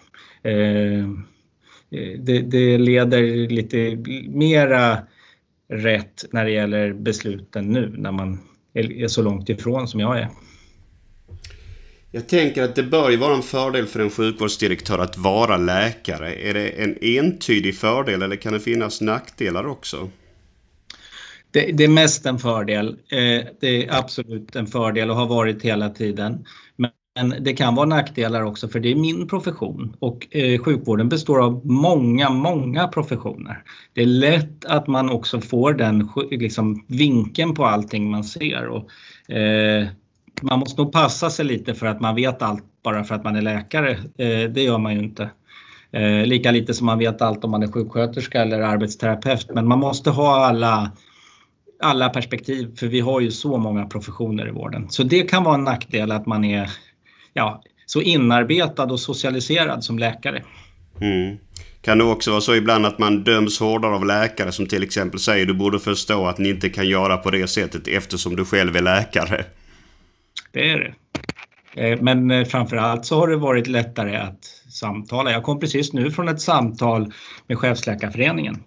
Eh, 1.92 2.18
det, 2.18 2.40
det 2.40 2.78
leder 2.78 3.48
lite 3.48 3.96
mera 4.28 4.98
rätt 5.68 6.24
när 6.32 6.44
det 6.44 6.50
gäller 6.50 6.92
besluten 6.92 7.72
nu 7.72 7.94
när 7.96 8.12
man 8.12 8.40
är 8.74 9.08
så 9.08 9.22
långt 9.22 9.48
ifrån 9.48 9.88
som 9.88 10.00
jag 10.00 10.18
är. 10.18 10.28
Jag 12.14 12.28
tänker 12.28 12.62
att 12.62 12.74
det 12.74 12.82
bör 12.82 13.10
ju 13.10 13.16
vara 13.16 13.34
en 13.34 13.42
fördel 13.42 13.86
för 13.86 14.00
en 14.00 14.10
sjukvårdsdirektör 14.10 14.98
att 14.98 15.18
vara 15.18 15.56
läkare. 15.56 16.34
Är 16.34 16.54
det 16.54 16.68
en 16.68 16.98
entydig 17.00 17.76
fördel 17.76 18.22
eller 18.22 18.36
kan 18.36 18.52
det 18.52 18.60
finnas 18.60 19.00
nackdelar 19.00 19.66
också? 19.66 20.10
Det, 21.50 21.72
det 21.72 21.84
är 21.84 21.88
mest 21.88 22.26
en 22.26 22.38
fördel. 22.38 22.88
Eh, 22.88 23.46
det 23.60 23.86
är 23.86 23.98
absolut 23.98 24.56
en 24.56 24.66
fördel 24.66 25.10
och 25.10 25.16
har 25.16 25.26
varit 25.26 25.62
hela 25.62 25.90
tiden. 25.90 26.44
Men 27.14 27.34
det 27.40 27.52
kan 27.52 27.74
vara 27.74 27.86
nackdelar 27.86 28.42
också 28.42 28.68
för 28.68 28.80
det 28.80 28.90
är 28.90 28.96
min 28.96 29.28
profession 29.28 29.96
och 29.98 30.36
eh, 30.36 30.62
sjukvården 30.62 31.08
består 31.08 31.44
av 31.44 31.66
många, 31.66 32.30
många 32.30 32.88
professioner. 32.88 33.62
Det 33.92 34.02
är 34.02 34.06
lätt 34.06 34.64
att 34.64 34.86
man 34.86 35.10
också 35.10 35.40
får 35.40 35.72
den 35.72 36.10
liksom, 36.30 36.84
vinkeln 36.88 37.54
på 37.54 37.66
allting 37.66 38.10
man 38.10 38.24
ser. 38.24 38.66
Och, 38.66 38.90
eh, 39.34 39.86
man 40.42 40.58
måste 40.58 40.82
nog 40.82 40.92
passa 40.92 41.30
sig 41.30 41.44
lite 41.44 41.74
för 41.74 41.86
att 41.86 42.00
man 42.00 42.14
vet 42.14 42.42
allt 42.42 42.64
bara 42.84 43.04
för 43.04 43.14
att 43.14 43.24
man 43.24 43.36
är 43.36 43.42
läkare. 43.42 43.90
Eh, 43.92 44.50
det 44.50 44.62
gör 44.62 44.78
man 44.78 44.94
ju 44.94 44.98
inte. 44.98 45.30
Eh, 45.92 46.26
lika 46.26 46.50
lite 46.50 46.74
som 46.74 46.86
man 46.86 46.98
vet 46.98 47.22
allt 47.22 47.44
om 47.44 47.50
man 47.50 47.62
är 47.62 47.72
sjuksköterska 47.72 48.42
eller 48.42 48.60
arbetsterapeut. 48.60 49.50
Men 49.54 49.68
man 49.68 49.78
måste 49.78 50.10
ha 50.10 50.46
alla, 50.46 50.90
alla 51.82 52.08
perspektiv 52.08 52.76
för 52.76 52.86
vi 52.86 53.00
har 53.00 53.20
ju 53.20 53.30
så 53.30 53.58
många 53.58 53.86
professioner 53.86 54.48
i 54.48 54.50
vården. 54.50 54.90
Så 54.90 55.02
det 55.02 55.22
kan 55.22 55.44
vara 55.44 55.54
en 55.54 55.64
nackdel 55.64 56.12
att 56.12 56.26
man 56.26 56.44
är 56.44 56.70
ja, 57.32 57.62
så 57.86 58.00
inarbetad 58.00 58.84
och 58.84 59.00
socialiserad 59.00 59.84
som 59.84 59.98
läkare. 59.98 60.42
Mm. 61.00 61.36
Kan 61.80 61.98
det 61.98 62.04
också 62.04 62.30
vara 62.30 62.40
så 62.40 62.54
ibland 62.54 62.86
att 62.86 62.98
man 62.98 63.24
döms 63.24 63.60
hårdare 63.60 63.94
av 63.94 64.06
läkare 64.06 64.52
som 64.52 64.66
till 64.66 64.82
exempel 64.82 65.20
säger 65.20 65.46
du 65.46 65.54
borde 65.54 65.78
förstå 65.78 66.26
att 66.26 66.38
ni 66.38 66.48
inte 66.48 66.68
kan 66.68 66.88
göra 66.88 67.16
på 67.16 67.30
det 67.30 67.46
sättet 67.46 67.88
eftersom 67.88 68.36
du 68.36 68.44
själv 68.44 68.76
är 68.76 68.82
läkare? 68.82 69.44
Det 70.52 70.70
är 70.70 70.78
det. 70.78 70.94
Eh, 71.74 71.98
men 72.00 72.30
eh, 72.30 72.44
framförallt 72.44 73.06
så 73.06 73.18
har 73.18 73.28
det 73.28 73.36
varit 73.36 73.66
lättare 73.66 74.16
att 74.16 74.44
samtala. 74.70 75.32
Jag 75.32 75.42
kom 75.42 75.60
precis 75.60 75.92
nu 75.92 76.10
från 76.10 76.28
ett 76.28 76.40
samtal 76.40 77.12
med 77.46 77.58
Chefsläkarföreningen. 77.58 78.62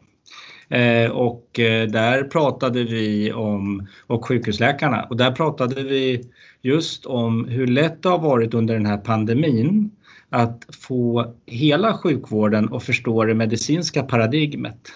Eh, 0.70 1.12
och 1.12 1.50
där 1.90 2.24
pratade 2.24 2.84
vi 2.84 3.34
om, 3.34 3.88
och 4.08 4.26
sjukhusläkarna, 4.26 5.04
och 5.04 5.18
där 5.18 5.32
pratade 5.32 5.84
vi 5.84 6.24
just 6.66 7.06
om 7.06 7.48
hur 7.48 7.68
lätt 7.68 8.04
det 8.04 8.10
har 8.10 8.20
varit 8.20 8.54
under 8.54 8.74
den 8.74 8.86
här 8.86 8.98
pandemin 8.98 9.92
att 10.30 10.66
få 10.70 11.34
hela 11.46 11.98
sjukvården 11.98 12.74
att 12.74 12.84
förstå 12.84 13.26
det 13.26 13.34
medicinska 13.34 14.04
paradigmet 14.04 14.92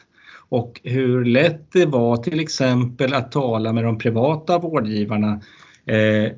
och 0.49 0.81
hur 0.83 1.25
lätt 1.25 1.71
det 1.71 1.85
var 1.85 2.17
till 2.17 2.39
exempel 2.39 3.13
att 3.13 3.31
tala 3.31 3.73
med 3.73 3.83
de 3.83 3.97
privata 3.97 4.59
vårdgivarna 4.59 5.41
eh, 5.85 6.31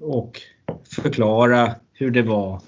och 0.00 0.40
förklara 0.88 1.74
hur 1.92 2.10
det 2.10 2.22
var. 2.22 2.60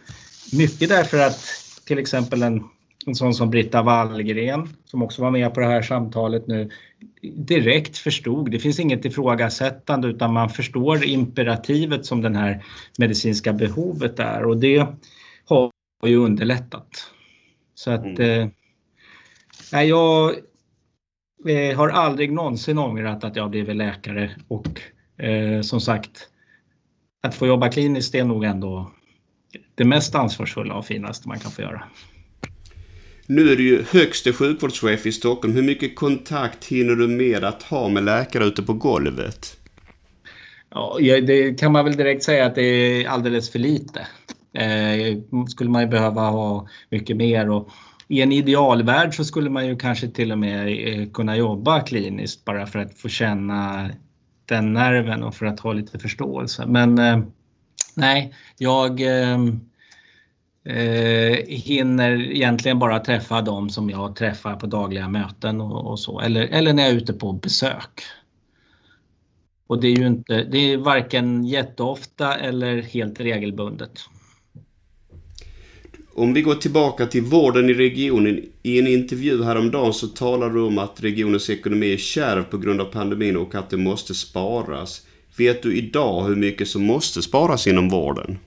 Mycket 0.58 0.88
därför 0.88 1.18
att 1.18 1.40
till 1.86 1.98
exempel 1.98 2.42
en, 2.42 2.64
en 3.06 3.14
sån 3.14 3.34
som 3.34 3.50
Britta 3.50 3.82
Wallgren 3.82 4.68
som 4.84 5.02
också 5.02 5.22
var 5.22 5.30
med 5.30 5.54
på 5.54 5.60
det 5.60 5.66
här 5.66 5.82
samtalet 5.82 6.46
nu 6.46 6.70
direkt 7.22 7.98
förstod. 7.98 8.50
Det 8.50 8.58
finns 8.58 8.80
inget 8.80 9.04
ifrågasättande 9.04 10.08
utan 10.08 10.32
man 10.32 10.50
förstår 10.50 11.04
imperativet 11.04 12.06
som 12.06 12.22
den 12.22 12.36
här 12.36 12.64
medicinska 12.98 13.52
behovet 13.52 14.18
är 14.18 14.44
och 14.44 14.56
det 14.56 14.86
har 15.44 15.70
ju 16.06 16.16
underlättat. 16.16 17.10
Så 17.74 17.90
att 17.90 18.18
mm. 18.18 18.50
eh, 19.72 19.82
jag 19.82 20.34
eh, 21.48 21.76
har 21.76 21.88
aldrig 21.88 22.32
någonsin 22.32 22.78
ångrat 22.78 23.24
att 23.24 23.36
jag 23.36 23.50
blivit 23.50 23.76
läkare 23.76 24.30
och 24.48 24.80
eh, 25.24 25.60
som 25.60 25.80
sagt 25.80 26.28
att 27.22 27.34
få 27.34 27.46
jobba 27.46 27.68
kliniskt 27.68 28.14
är 28.14 28.24
nog 28.24 28.44
ändå 28.44 28.90
det 29.74 29.84
mest 29.84 30.14
ansvarsfulla 30.14 30.74
och 30.74 30.86
finaste 30.86 31.28
man 31.28 31.38
kan 31.38 31.50
få 31.50 31.62
göra. 31.62 31.84
Nu 33.26 33.52
är 33.52 33.56
du 33.56 33.62
ju 33.62 33.84
högste 33.90 34.32
sjukvårdschef 34.32 35.06
i 35.06 35.12
Stockholm. 35.12 35.54
Hur 35.54 35.62
mycket 35.62 35.96
kontakt 35.96 36.64
hinner 36.64 36.94
du 36.94 37.08
med 37.08 37.44
att 37.44 37.62
ha 37.62 37.88
med 37.88 38.04
läkare 38.04 38.44
ute 38.44 38.62
på 38.62 38.72
golvet? 38.72 39.56
Ja, 40.70 40.98
det 41.00 41.60
kan 41.60 41.72
man 41.72 41.84
väl 41.84 41.96
direkt 41.96 42.22
säga 42.22 42.46
att 42.46 42.54
det 42.54 42.62
är 42.62 43.08
alldeles 43.08 43.50
för 43.50 43.58
lite. 43.58 44.06
Eh, 44.52 45.18
skulle 45.48 45.70
man 45.70 45.82
ju 45.82 45.88
behöva 45.88 46.20
ha 46.20 46.68
mycket 46.90 47.16
mer. 47.16 47.50
Och 47.50 47.68
I 48.08 48.20
en 48.20 48.32
idealvärld 48.32 49.14
så 49.14 49.24
skulle 49.24 49.50
man 49.50 49.66
ju 49.66 49.76
kanske 49.76 50.08
till 50.08 50.32
och 50.32 50.38
med 50.38 50.88
eh, 50.88 51.10
kunna 51.10 51.36
jobba 51.36 51.80
kliniskt 51.80 52.44
bara 52.44 52.66
för 52.66 52.78
att 52.78 52.98
få 52.98 53.08
känna 53.08 53.90
den 54.44 54.72
nerven 54.72 55.22
och 55.22 55.34
för 55.34 55.46
att 55.46 55.60
ha 55.60 55.72
lite 55.72 55.98
förståelse. 55.98 56.66
Men 56.66 56.98
eh, 56.98 57.18
nej, 57.94 58.34
jag 58.58 59.00
eh, 59.00 59.38
eh, 60.66 61.36
hinner 61.48 62.32
egentligen 62.32 62.78
bara 62.78 63.00
träffa 63.00 63.42
dem 63.42 63.70
som 63.70 63.90
jag 63.90 64.16
träffar 64.16 64.56
på 64.56 64.66
dagliga 64.66 65.08
möten 65.08 65.60
och, 65.60 65.90
och, 65.90 66.00
så, 66.00 66.20
eller, 66.20 66.42
eller 66.42 66.72
när 66.72 66.82
jag 66.82 66.92
är 66.92 66.96
ute 66.96 67.12
på 67.12 67.32
besök. 67.32 68.00
Och 69.66 69.80
det 69.80 69.88
är 69.88 69.96
ju 69.96 70.06
inte, 70.06 70.44
det 70.44 70.58
är 70.58 70.76
varken 70.76 71.44
jätteofta 71.44 72.34
eller 72.34 72.82
helt 72.82 73.20
regelbundet. 73.20 74.00
Om 76.14 76.34
vi 76.34 76.42
går 76.42 76.54
tillbaka 76.54 77.06
till 77.06 77.22
vården 77.22 77.70
i 77.70 77.74
regionen. 77.74 78.44
I 78.62 78.78
en 78.78 78.86
intervju 78.86 79.44
häromdagen 79.44 79.92
så 79.92 80.06
talar 80.06 80.50
du 80.50 80.60
om 80.60 80.78
att 80.78 81.02
regionens 81.02 81.50
ekonomi 81.50 81.92
är 81.92 81.96
kärv 81.96 82.42
på 82.42 82.58
grund 82.58 82.80
av 82.80 82.84
pandemin 82.84 83.36
och 83.36 83.54
att 83.54 83.70
det 83.70 83.76
måste 83.76 84.14
sparas. 84.14 85.06
Vet 85.38 85.62
du 85.62 85.76
idag 85.76 86.24
hur 86.24 86.36
mycket 86.36 86.68
som 86.68 86.84
måste 86.84 87.22
sparas 87.22 87.66
inom 87.66 87.88
vården? 87.88 88.38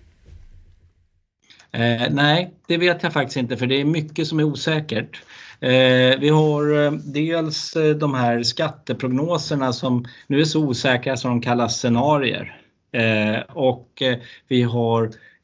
Eh, 1.71 2.07
nej, 2.11 2.53
det 2.67 2.77
vet 2.77 3.03
jag 3.03 3.13
faktiskt 3.13 3.38
inte 3.38 3.57
för 3.57 3.67
det 3.67 3.81
är 3.81 3.85
mycket 3.85 4.27
som 4.27 4.39
är 4.39 4.43
osäkert. 4.43 5.23
Eh, 5.59 6.19
vi 6.19 6.29
har 6.29 6.85
eh, 6.85 6.91
dels 6.91 7.75
eh, 7.75 7.95
de 7.95 8.13
här 8.13 8.43
skatteprognoserna 8.43 9.73
som 9.73 10.05
nu 10.27 10.39
är 10.39 10.45
så 10.45 10.65
osäkra 10.65 11.17
som 11.17 11.31
de 11.31 11.41
kallas 11.41 11.77
scenarier. 11.77 12.61
Eh, 12.91 13.39
och 13.53 14.01
eh, 14.01 14.17
vi 14.47 14.61
har 14.61 15.03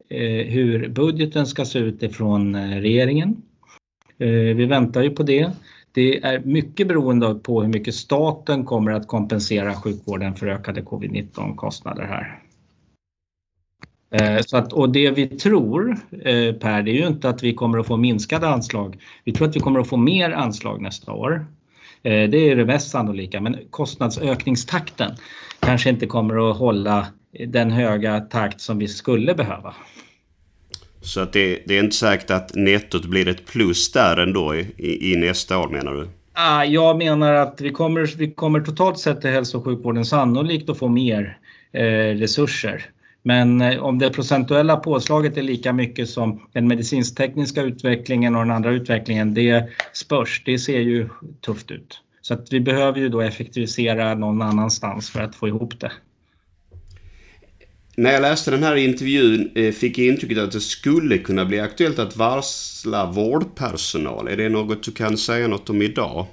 eh, 0.09 0.45
hur 0.45 0.89
budgeten 0.89 1.47
ska 1.47 1.65
se 1.65 1.79
ut 1.79 2.03
ifrån 2.03 2.55
eh, 2.55 2.79
regeringen. 2.81 3.41
vi 4.17 4.65
väntar 4.65 5.03
ju 5.03 5.09
på 5.09 5.23
det. 5.23 5.51
Det 5.91 6.23
är 6.23 6.39
mycket 6.39 6.87
beroende 6.87 7.35
på 7.35 7.61
hur 7.61 7.69
mycket 7.69 7.95
staten 7.95 8.65
kommer 8.65 8.91
att 8.91 9.07
kompensera 9.07 9.73
sjukvården 9.73 10.35
för 10.35 10.47
ökade 10.47 10.81
covid-19 10.81 11.55
kostnader 11.55 12.03
här. 12.03 12.44
Eh, 14.11 14.41
så 14.45 14.57
att, 14.57 14.73
och 14.73 14.89
det 14.89 15.11
vi 15.11 15.27
tror 15.27 15.97
eh, 16.11 16.53
Per, 16.53 16.83
det 16.83 16.91
är 16.91 16.95
ju 16.95 17.07
inte 17.07 17.29
att 17.29 17.43
vi 17.43 17.53
kommer 17.53 17.79
att 17.79 17.87
få 17.87 17.97
minskade 17.97 18.47
anslag. 18.47 18.97
Vi 19.23 19.31
tror 19.31 19.47
att 19.47 19.55
vi 19.55 19.59
kommer 19.59 19.79
att 19.79 19.89
få 19.89 19.97
mer 19.97 20.31
anslag 20.31 20.81
nästa 20.81 21.11
år. 21.11 21.45
Eh, 22.03 22.29
det 22.29 22.37
är 22.37 22.55
det 22.55 22.65
mest 22.65 22.91
sannolika, 22.91 23.41
men 23.41 23.57
kostnadsökningstakten 23.69 25.11
kanske 25.59 25.89
inte 25.89 26.05
kommer 26.05 26.49
att 26.49 26.57
hålla 26.57 27.07
den 27.47 27.71
höga 27.71 28.19
takt 28.19 28.61
som 28.61 28.79
vi 28.79 28.87
skulle 28.87 29.35
behöva. 29.35 29.73
Så 31.01 31.19
att 31.19 31.33
det, 31.33 31.63
det 31.65 31.77
är 31.77 31.83
inte 31.83 31.95
säkert 31.95 32.31
att 32.31 32.55
nettot 32.55 33.05
blir 33.05 33.27
ett 33.27 33.45
plus 33.45 33.91
där 33.91 34.17
ändå 34.17 34.55
i, 34.55 35.11
i 35.11 35.15
nästa 35.15 35.57
år 35.57 35.69
menar 35.69 35.93
du? 35.93 36.07
Ah, 36.33 36.63
jag 36.63 36.97
menar 36.97 37.33
att 37.33 37.61
vi 37.61 37.69
kommer, 37.69 38.17
vi 38.17 38.31
kommer 38.31 38.59
totalt 38.59 38.99
sett 38.99 39.25
i 39.25 39.27
hälso 39.27 39.57
och 39.57 39.63
sjukvården 39.63 40.05
sannolikt 40.05 40.69
att 40.69 40.77
få 40.77 40.87
mer 40.87 41.37
eh, 41.71 41.83
resurser. 42.17 42.85
Men 43.27 43.61
eh, 43.61 43.83
om 43.83 43.99
det 43.99 44.09
procentuella 44.09 44.77
påslaget 44.77 45.37
är 45.37 45.41
lika 45.41 45.73
mycket 45.73 46.09
som 46.09 46.47
den 46.53 46.67
medicinsk-tekniska 46.67 47.61
utvecklingen 47.61 48.35
och 48.35 48.41
den 48.41 48.51
andra 48.51 48.71
utvecklingen, 48.71 49.33
det 49.33 49.69
spörs. 49.93 50.41
Det 50.45 50.59
ser 50.59 50.79
ju 50.79 51.09
tufft 51.45 51.71
ut. 51.71 52.01
Så 52.21 52.33
att 52.33 52.53
vi 52.53 52.59
behöver 52.59 52.99
ju 52.99 53.09
då 53.09 53.21
effektivisera 53.21 54.15
någon 54.15 54.41
annanstans 54.41 55.09
för 55.09 55.21
att 55.21 55.35
få 55.35 55.47
ihop 55.47 55.79
det. 55.79 55.91
När 57.97 58.11
jag 58.11 58.21
läste 58.21 58.51
den 58.51 58.63
här 58.63 58.75
intervjun 58.75 59.51
eh, 59.55 59.71
fick 59.71 59.97
jag 59.97 60.07
intrycket 60.07 60.37
att 60.37 60.51
det 60.51 60.61
skulle 60.61 61.17
kunna 61.17 61.45
bli 61.45 61.59
aktuellt 61.59 61.99
att 61.99 62.17
varsla 62.17 63.11
vårdpersonal. 63.11 64.27
Är 64.27 64.37
det 64.37 64.49
något 64.49 64.83
du 64.83 64.91
kan 64.91 65.17
säga 65.17 65.47
något 65.47 65.69
om 65.69 65.81
idag? 65.81 66.27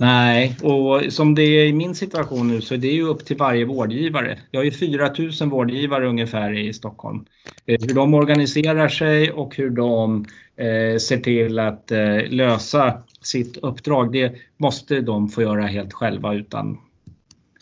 Nej, 0.00 0.56
och 0.62 1.12
som 1.12 1.34
det 1.34 1.42
är 1.42 1.64
i 1.64 1.72
min 1.72 1.94
situation 1.94 2.48
nu 2.48 2.60
så 2.60 2.74
är 2.74 2.78
det 2.78 2.88
ju 2.88 3.02
upp 3.02 3.24
till 3.24 3.36
varje 3.36 3.64
vårdgivare. 3.64 4.38
Jag 4.50 4.60
har 4.60 4.64
ju 4.64 4.70
4 4.70 5.10
000 5.40 5.50
vårdgivare 5.50 6.08
ungefär 6.08 6.58
i 6.58 6.72
Stockholm. 6.72 7.24
Eh, 7.66 7.78
hur 7.80 7.94
de 7.94 8.14
organiserar 8.14 8.88
sig 8.88 9.32
och 9.32 9.56
hur 9.56 9.70
de 9.70 10.24
eh, 10.56 10.98
ser 10.98 11.20
till 11.20 11.58
att 11.58 11.90
eh, 11.90 12.16
lösa 12.28 13.02
sitt 13.22 13.56
uppdrag, 13.56 14.12
det 14.12 14.34
måste 14.56 15.00
de 15.00 15.28
få 15.28 15.42
göra 15.42 15.66
helt 15.66 15.92
själva 15.92 16.34
utan 16.34 16.78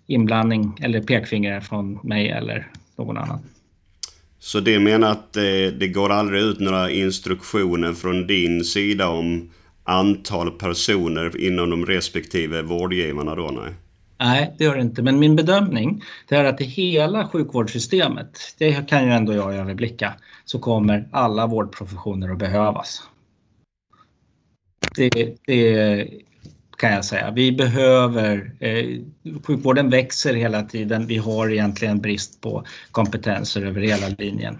inblandning 0.06 0.78
eller 0.80 1.00
pekfinger 1.00 1.60
från 1.60 1.98
mig 2.02 2.28
eller 2.28 2.70
någon 2.96 3.18
annan. 3.18 3.38
Så 4.38 4.60
det 4.60 4.78
menar 4.78 5.10
att 5.10 5.32
det, 5.32 5.70
det 5.70 5.88
går 5.88 6.10
aldrig 6.10 6.42
ut 6.42 6.60
några 6.60 6.90
instruktioner 6.90 7.92
från 7.92 8.26
din 8.26 8.64
sida 8.64 9.08
om 9.08 9.50
antal 9.88 10.50
personer 10.50 11.40
inom 11.40 11.70
de 11.70 11.86
respektive 11.86 12.62
vårdgivarna 12.62 13.34
då? 13.34 13.50
Nej. 13.50 13.74
Nej, 14.20 14.54
det 14.58 14.64
gör 14.64 14.76
det 14.76 14.82
inte. 14.82 15.02
Men 15.02 15.18
min 15.18 15.36
bedömning 15.36 16.02
är 16.28 16.44
att 16.44 16.60
i 16.60 16.64
hela 16.64 17.28
sjukvårdssystemet, 17.28 18.38
det 18.58 18.88
kan 18.88 19.04
ju 19.04 19.12
ändå 19.12 19.34
jag 19.34 19.54
överblicka, 19.54 20.14
så 20.44 20.58
kommer 20.58 21.08
alla 21.12 21.46
vårdprofessioner 21.46 22.32
att 22.32 22.38
behövas. 22.38 23.02
Det, 24.96 25.36
det 25.46 26.08
kan 26.78 26.92
jag 26.92 27.04
säga. 27.04 27.30
Vi 27.30 27.52
behöver, 27.52 28.52
eh, 28.60 29.00
sjukvården 29.44 29.90
växer 29.90 30.34
hela 30.34 30.62
tiden. 30.62 31.06
Vi 31.06 31.16
har 31.16 31.50
egentligen 31.50 32.00
brist 32.00 32.40
på 32.40 32.64
kompetenser 32.90 33.66
över 33.66 33.80
hela 33.80 34.08
linjen. 34.18 34.58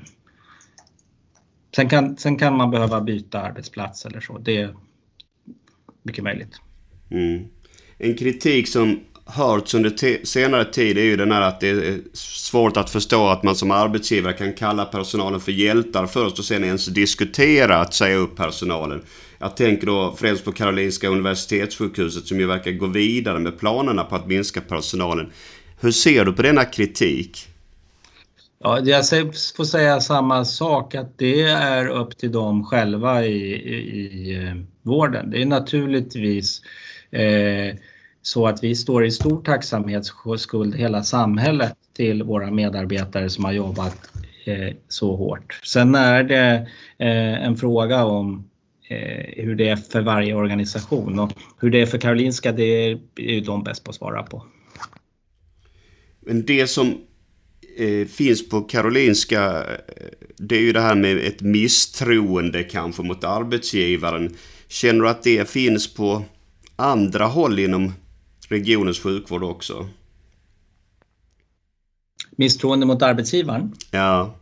Sen 1.76 1.88
kan, 1.88 2.16
sen 2.16 2.38
kan 2.38 2.56
man 2.56 2.70
behöva 2.70 3.00
byta 3.00 3.42
arbetsplats 3.42 4.06
eller 4.06 4.20
så. 4.20 4.38
Det 4.38 4.70
mycket 6.08 6.24
möjligt. 6.24 6.60
Mm. 7.10 7.44
En 7.98 8.16
kritik 8.16 8.68
som 8.68 9.00
hörts 9.24 9.74
under 9.74 10.24
senare 10.24 10.64
tid 10.64 10.98
är 10.98 11.02
ju 11.02 11.16
den 11.16 11.32
här 11.32 11.42
att 11.42 11.60
det 11.60 11.68
är 11.68 12.00
svårt 12.12 12.76
att 12.76 12.90
förstå 12.90 13.28
att 13.28 13.42
man 13.42 13.56
som 13.56 13.70
arbetsgivare 13.70 14.32
kan 14.32 14.52
kalla 14.52 14.84
personalen 14.84 15.40
för 15.40 15.52
hjältar 15.52 16.06
först 16.06 16.38
och 16.38 16.44
sen 16.44 16.64
ens 16.64 16.86
diskutera 16.86 17.76
att 17.80 17.94
säga 17.94 18.16
upp 18.16 18.36
personalen. 18.36 19.02
Jag 19.38 19.56
tänker 19.56 19.86
då 19.86 20.14
främst 20.18 20.44
på 20.44 20.52
Karolinska 20.52 21.08
Universitetssjukhuset 21.08 22.26
som 22.26 22.40
ju 22.40 22.46
verkar 22.46 22.70
gå 22.70 22.86
vidare 22.86 23.38
med 23.38 23.58
planerna 23.58 24.04
på 24.04 24.16
att 24.16 24.26
minska 24.26 24.60
personalen. 24.60 25.32
Hur 25.80 25.90
ser 25.90 26.24
du 26.24 26.32
på 26.32 26.42
denna 26.42 26.64
kritik? 26.64 27.48
Ja, 28.60 28.80
jag 28.80 29.04
får 29.56 29.64
säga 29.64 30.00
samma 30.00 30.44
sak 30.44 30.94
att 30.94 31.18
det 31.18 31.42
är 31.42 31.88
upp 31.88 32.18
till 32.18 32.32
dem 32.32 32.64
själva 32.64 33.24
i, 33.24 33.52
i, 33.52 34.64
vården. 34.88 35.30
Det 35.30 35.42
är 35.42 35.46
naturligtvis 35.46 36.62
eh, 37.10 37.76
så 38.22 38.46
att 38.46 38.64
vi 38.64 38.74
står 38.74 39.04
i 39.04 39.10
stor 39.10 39.42
tacksamhetsskuld 39.42 40.74
hela 40.74 41.02
samhället 41.02 41.74
till 41.96 42.22
våra 42.22 42.50
medarbetare 42.50 43.30
som 43.30 43.44
har 43.44 43.52
jobbat 43.52 44.10
eh, 44.44 44.74
så 44.88 45.16
hårt. 45.16 45.60
Sen 45.64 45.94
är 45.94 46.22
det 46.22 46.68
eh, 46.98 47.44
en 47.46 47.56
fråga 47.56 48.04
om 48.04 48.50
eh, 48.88 49.44
hur 49.44 49.54
det 49.54 49.68
är 49.68 49.76
för 49.76 50.00
varje 50.00 50.34
organisation 50.34 51.18
och 51.18 51.32
hur 51.60 51.70
det 51.70 51.80
är 51.80 51.86
för 51.86 51.98
Karolinska 51.98 52.52
det 52.52 52.62
är 52.62 52.98
ju 53.16 53.40
de 53.40 53.64
bäst 53.64 53.84
på 53.84 53.90
att 53.90 53.96
svara 53.96 54.22
på. 54.22 54.44
Men 56.20 56.46
det 56.46 56.66
som 56.66 56.98
eh, 57.78 58.06
finns 58.06 58.48
på 58.48 58.60
Karolinska 58.60 59.64
eh, 59.64 60.04
det 60.36 60.56
är 60.56 60.60
ju 60.60 60.72
det 60.72 60.80
här 60.80 60.94
med 60.94 61.18
ett 61.18 61.40
misstroende 61.40 62.62
kanske 62.62 63.02
mot 63.02 63.24
arbetsgivaren. 63.24 64.36
Känner 64.68 65.02
du 65.02 65.08
att 65.08 65.22
det 65.22 65.50
finns 65.50 65.94
på 65.94 66.24
andra 66.76 67.26
håll 67.26 67.58
inom 67.58 67.92
regionens 68.48 69.00
sjukvård 69.00 69.42
också. 69.42 69.88
Misstroende 72.36 72.86
mot 72.86 73.02
arbetsgivaren? 73.02 73.72
Ja. 73.90 74.34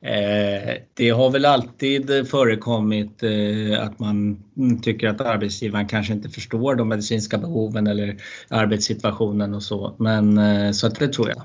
Eh, 0.00 0.74
det 0.94 1.10
har 1.10 1.30
väl 1.30 1.44
alltid 1.44 2.28
förekommit 2.28 3.22
eh, 3.22 3.82
att 3.82 3.98
man 3.98 4.42
tycker 4.82 5.08
att 5.08 5.20
arbetsgivaren 5.20 5.88
kanske 5.88 6.12
inte 6.12 6.28
förstår 6.28 6.74
de 6.74 6.88
medicinska 6.88 7.38
behoven 7.38 7.86
eller 7.86 8.16
arbetssituationen 8.48 9.54
och 9.54 9.62
så. 9.62 9.94
Men 9.98 10.38
eh, 10.38 10.72
så 10.72 10.86
att 10.86 10.98
det 10.98 11.08
tror 11.08 11.28
jag. 11.28 11.42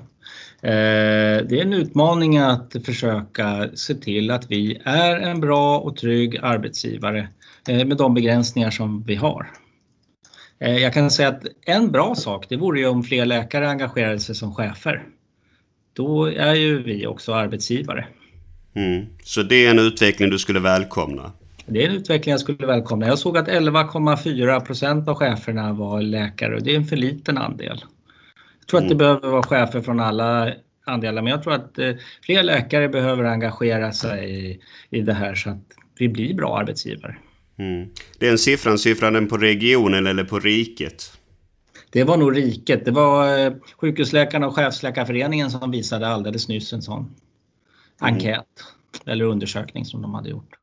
Det 0.62 1.58
är 1.58 1.62
en 1.62 1.72
utmaning 1.72 2.38
att 2.38 2.76
försöka 2.84 3.68
se 3.74 3.94
till 3.94 4.30
att 4.30 4.50
vi 4.50 4.80
är 4.84 5.16
en 5.16 5.40
bra 5.40 5.78
och 5.78 5.96
trygg 5.96 6.38
arbetsgivare 6.42 7.28
med 7.66 7.96
de 7.96 8.14
begränsningar 8.14 8.70
som 8.70 9.02
vi 9.02 9.14
har. 9.14 9.50
Eh, 10.62 10.76
jag 10.76 10.94
kan 10.94 11.10
säga 11.10 11.28
att 11.28 11.46
en 11.66 11.92
bra 11.92 12.14
sak 12.14 12.46
det 12.48 12.56
vore 12.56 12.80
ju 12.80 12.86
om 12.86 13.02
fler 13.02 13.26
läkare 13.26 13.70
engagerade 13.70 14.18
sig 14.18 14.34
som 14.34 14.54
chefer. 14.54 15.02
Då 15.92 16.24
är 16.24 16.54
ju 16.54 16.82
vi 16.82 17.06
också 17.06 17.34
arbetsgivare. 17.34 18.06
Mm. 18.74 19.06
Så 19.22 19.42
det 19.42 19.66
är 19.66 19.70
en 19.70 19.78
utveckling 19.78 20.30
du 20.30 20.38
skulle 20.38 20.60
välkomna? 20.60 21.32
Det 21.66 21.84
är 21.84 21.88
en 21.88 21.96
utveckling 21.96 22.30
jag 22.30 22.40
skulle 22.40 22.66
välkomna. 22.66 23.06
Jag 23.06 23.18
såg 23.18 23.38
att 23.38 23.48
11,4 23.48 24.60
procent 24.60 25.08
av 25.08 25.14
cheferna 25.14 25.72
var 25.72 26.02
läkare 26.02 26.54
och 26.56 26.62
det 26.62 26.72
är 26.72 26.76
en 26.76 26.84
för 26.84 26.96
liten 26.96 27.38
andel. 27.38 27.84
Tror 28.72 28.80
mm. 28.80 28.92
att 28.92 28.98
det 28.98 29.04
mm. 29.04 29.20
behöver 29.20 29.28
vara 29.28 29.42
chefer 29.42 29.80
från 29.80 30.00
alla 30.00 30.54
andelar 30.84 31.22
men 31.22 31.30
jag 31.30 31.42
tror 31.42 31.52
att 31.52 31.78
eh, 31.78 31.92
fler 32.22 32.42
läkare 32.42 32.88
behöver 32.88 33.24
engagera 33.24 33.92
sig 33.92 34.46
i, 34.46 34.60
i 34.90 35.00
det 35.00 35.12
här 35.12 35.34
så 35.34 35.50
att 35.50 35.64
vi 35.98 36.08
blir 36.08 36.34
bra 36.34 36.58
arbetsgivare. 36.58 37.16
Mm. 37.58 37.88
Den 38.18 38.38
siffran, 38.38 38.78
siffrar 38.78 39.10
den 39.10 39.28
på 39.28 39.36
regionen 39.36 40.06
eller 40.06 40.24
på 40.24 40.38
riket? 40.38 41.12
Det 41.90 42.04
var 42.04 42.16
nog 42.16 42.36
riket. 42.36 42.84
Det 42.84 42.90
var 42.90 43.38
eh, 43.38 43.52
sjukhusläkarna 43.80 44.46
och 44.46 44.54
chefsläkarföreningen 44.54 45.50
som 45.50 45.70
visade 45.70 46.08
alldeles 46.08 46.48
nyss 46.48 46.72
en 46.72 46.82
sån 46.82 46.98
mm. 46.98 47.14
enkät 48.00 48.46
eller 49.06 49.24
undersökning 49.24 49.84
som 49.84 50.02
de 50.02 50.14
hade 50.14 50.30
gjort. 50.30 50.61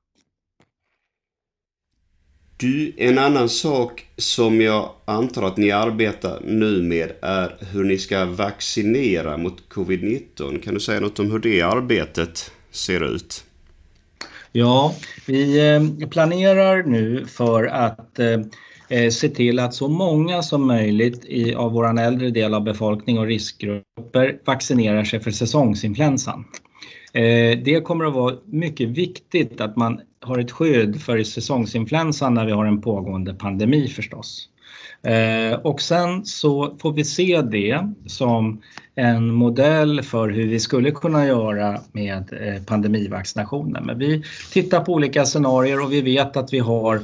Du, 2.59 2.93
en 2.97 3.17
annan 3.17 3.49
sak 3.49 4.05
som 4.17 4.61
jag 4.61 4.89
antar 5.05 5.43
att 5.43 5.57
ni 5.57 5.71
arbetar 5.71 6.39
nu 6.45 6.81
med 6.81 7.11
är 7.21 7.55
hur 7.71 7.83
ni 7.83 7.97
ska 7.97 8.25
vaccinera 8.25 9.37
mot 9.37 9.63
covid-19. 9.69 10.61
Kan 10.61 10.73
du 10.73 10.79
säga 10.79 10.99
något 10.99 11.19
om 11.19 11.31
hur 11.31 11.39
det 11.39 11.61
arbetet 11.61 12.51
ser 12.71 13.15
ut? 13.15 13.43
Ja, 14.51 14.95
vi 15.27 15.73
eh, 15.73 16.09
planerar 16.09 16.83
nu 16.83 17.25
för 17.25 17.65
att 17.65 18.19
eh, 18.19 18.39
eh, 18.89 19.09
se 19.09 19.29
till 19.29 19.59
att 19.59 19.73
så 19.73 19.87
många 19.87 20.41
som 20.41 20.67
möjligt 20.67 21.25
i, 21.25 21.53
av 21.53 21.71
vår 21.71 21.99
äldre 21.99 22.29
del 22.29 22.53
av 22.53 22.63
befolkning 22.63 23.19
och 23.19 23.25
riskgrupper 23.25 24.39
vaccinerar 24.45 25.03
sig 25.03 25.19
för 25.19 25.31
säsongsinfluensan. 25.31 26.45
Det 27.63 27.83
kommer 27.83 28.05
att 28.05 28.13
vara 28.13 28.35
mycket 28.45 28.89
viktigt 28.89 29.61
att 29.61 29.75
man 29.75 30.01
har 30.29 30.39
ett 30.39 30.51
skydd 30.51 31.01
för 31.01 31.23
säsongsinfluensan 31.23 32.33
när 32.33 32.45
vi 32.45 32.51
har 32.51 32.65
en 32.65 32.81
pågående 32.81 33.33
pandemi 33.33 33.87
förstås. 33.87 34.49
Eh, 35.03 35.53
och 35.53 35.81
sen 35.81 36.25
så 36.25 36.77
får 36.81 36.93
vi 36.93 37.03
se 37.03 37.41
det 37.41 37.93
som 38.05 38.61
en 38.95 39.31
modell 39.31 40.01
för 40.01 40.29
hur 40.29 40.47
vi 40.47 40.59
skulle 40.59 40.91
kunna 40.91 41.25
göra 41.25 41.81
med 41.91 42.33
eh, 42.41 42.63
pandemivaccinationen. 42.63 43.85
Men 43.85 43.99
vi 43.99 44.23
tittar 44.51 44.79
på 44.79 44.93
olika 44.93 45.25
scenarier 45.25 45.83
och 45.83 45.93
vi 45.93 46.01
vet 46.01 46.37
att 46.37 46.53
vi 46.53 46.59
har 46.59 46.95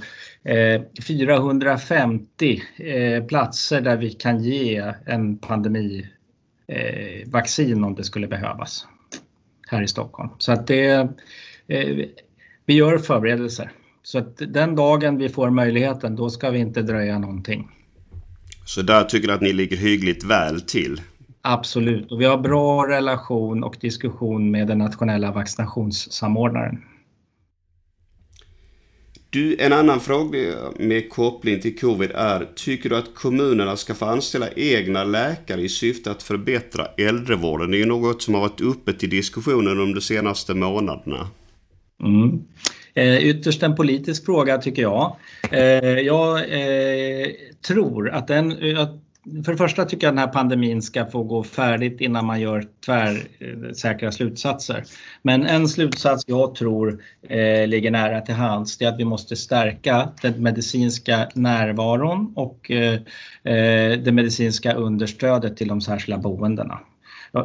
eh, 0.44 0.82
450 1.08 2.62
platser 3.28 3.82
där 3.82 3.98
vi 3.98 4.10
kan 4.10 4.44
ge 4.44 4.94
en 5.06 5.38
pandemivaccin 5.38 7.84
om 7.84 7.96
det 7.96 8.04
skulle 8.04 8.28
behövas 8.28 8.88
här 9.68 9.82
i 9.82 9.88
Stockholm. 9.88 10.30
Så 10.38 10.52
att 10.52 10.68
det, 10.68 11.10
vi 12.66 12.74
gör 12.74 12.98
förberedelser. 12.98 13.72
Så 14.04 14.18
att 14.18 14.38
den 14.38 14.76
dagen 14.76 15.18
vi 15.18 15.30
får 15.30 15.50
möjligheten, 15.50 16.16
då 16.16 16.30
ska 16.30 16.50
vi 16.50 16.60
inte 16.60 16.82
dröja 16.82 17.20
någonting. 17.20 17.68
Så 18.66 18.82
där 18.82 19.04
tycker 19.04 19.28
du 19.28 19.34
att 19.34 19.42
ni 19.42 19.54
ligger 19.54 19.78
hyggligt 19.78 20.24
väl 20.24 20.62
till? 20.62 21.02
Absolut, 21.42 22.12
och 22.12 22.22
vi 22.22 22.26
har 22.26 22.38
bra 22.38 22.88
relation 22.88 23.64
och 23.64 23.78
diskussion 23.82 24.52
med 24.52 24.68
den 24.68 24.78
nationella 24.78 25.32
vaccinationssamordnaren. 25.32 26.82
Du, 29.30 29.56
en 29.60 29.74
annan 29.74 30.00
fråga 30.00 30.40
med 30.80 31.10
koppling 31.10 31.62
till 31.62 31.80
covid 31.80 32.12
är, 32.12 32.48
tycker 32.56 32.90
du 32.90 32.98
att 32.98 33.16
kommunerna 33.16 33.76
ska 33.76 33.94
få 33.94 34.06
anställa 34.06 34.50
egna 34.56 35.04
läkare 35.04 35.62
i 35.62 35.70
syfte 35.70 36.12
att 36.12 36.24
förbättra 36.24 36.86
äldrevården? 36.98 37.72
Det 37.72 37.78
är 37.78 37.80
ju 37.80 37.86
något 37.86 38.22
som 38.22 38.34
har 38.34 38.42
varit 38.42 38.62
uppe 38.62 38.94
till 38.94 39.10
diskussionen 39.10 39.94
de 39.94 40.02
senaste 40.02 40.54
månaderna. 40.54 41.28
Mm. 42.04 42.42
Eh, 42.94 43.18
ytterst 43.18 43.64
en 43.64 43.76
politisk 43.76 44.26
fråga 44.26 44.58
tycker 44.58 44.82
jag. 44.82 45.16
Eh, 45.52 46.00
jag 46.00 46.38
eh, 46.38 47.28
tror 47.68 48.10
att 48.10 48.28
den, 48.28 48.52
eh, 48.52 48.88
för 49.46 49.52
det 49.52 49.58
första 49.58 49.86
tycker 49.86 50.08
jag 50.08 50.12
att 50.12 50.16
den 50.16 50.28
här 50.28 50.34
pandemin 50.34 50.82
ska 50.82 51.06
få 51.06 51.24
gå 51.24 51.44
färdigt 51.44 52.02
innan 52.02 52.26
man 52.26 52.42
gör 52.42 52.68
tvärsäkra 52.86 54.12
slutsatser. 54.12 54.84
Men 55.22 55.46
en 55.46 55.68
slutsats 55.68 56.24
jag 56.28 56.56
tror 56.56 57.04
eh, 57.30 57.68
ligger 57.68 57.92
nära 57.92 58.22
till 58.22 58.36
hands 58.36 58.82
är 58.82 58.88
att 58.88 59.00
vi 59.00 59.06
måste 59.06 59.36
stärka 59.36 60.10
den 60.22 60.44
medicinska 60.44 61.30
närvaron 61.34 62.34
och 62.36 62.72
eh, 62.72 62.94
eh 63.44 64.00
det 64.00 64.12
medicinska 64.12 64.74
understödet 64.74 65.58
till 65.58 65.68
de 65.68 65.82
särskilda 65.82 66.18
boendena. 66.18 66.80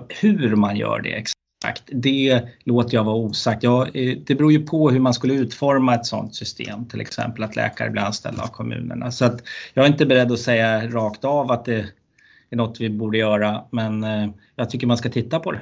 Hur 0.08 0.56
man 0.56 0.76
gör 0.76 1.00
det 1.00 1.24
Exakt, 1.64 1.82
det 1.92 2.42
låter 2.64 2.94
jag 2.94 3.04
vara 3.04 3.16
osagt. 3.16 3.62
Ja, 3.62 3.88
eh, 3.94 4.18
det 4.26 4.34
beror 4.34 4.52
ju 4.52 4.66
på 4.66 4.90
hur 4.90 5.00
man 5.00 5.14
skulle 5.14 5.34
utforma 5.34 5.94
ett 5.94 6.06
sådant 6.06 6.34
system, 6.34 6.88
till 6.88 7.00
exempel 7.00 7.44
att 7.44 7.56
läkare 7.56 7.90
blir 7.90 8.02
anställda 8.02 8.42
av 8.42 8.46
kommunerna. 8.46 9.10
Så 9.10 9.24
att 9.24 9.42
jag 9.74 9.84
är 9.84 9.88
inte 9.88 10.06
beredd 10.06 10.32
att 10.32 10.40
säga 10.40 10.88
rakt 10.88 11.24
av 11.24 11.52
att 11.52 11.64
det 11.64 11.86
är 12.50 12.56
något 12.56 12.80
vi 12.80 12.90
borde 12.90 13.18
göra, 13.18 13.64
men 13.70 14.04
eh, 14.04 14.28
jag 14.56 14.70
tycker 14.70 14.86
man 14.86 14.96
ska 14.96 15.08
titta 15.08 15.40
på 15.40 15.52
det. 15.52 15.60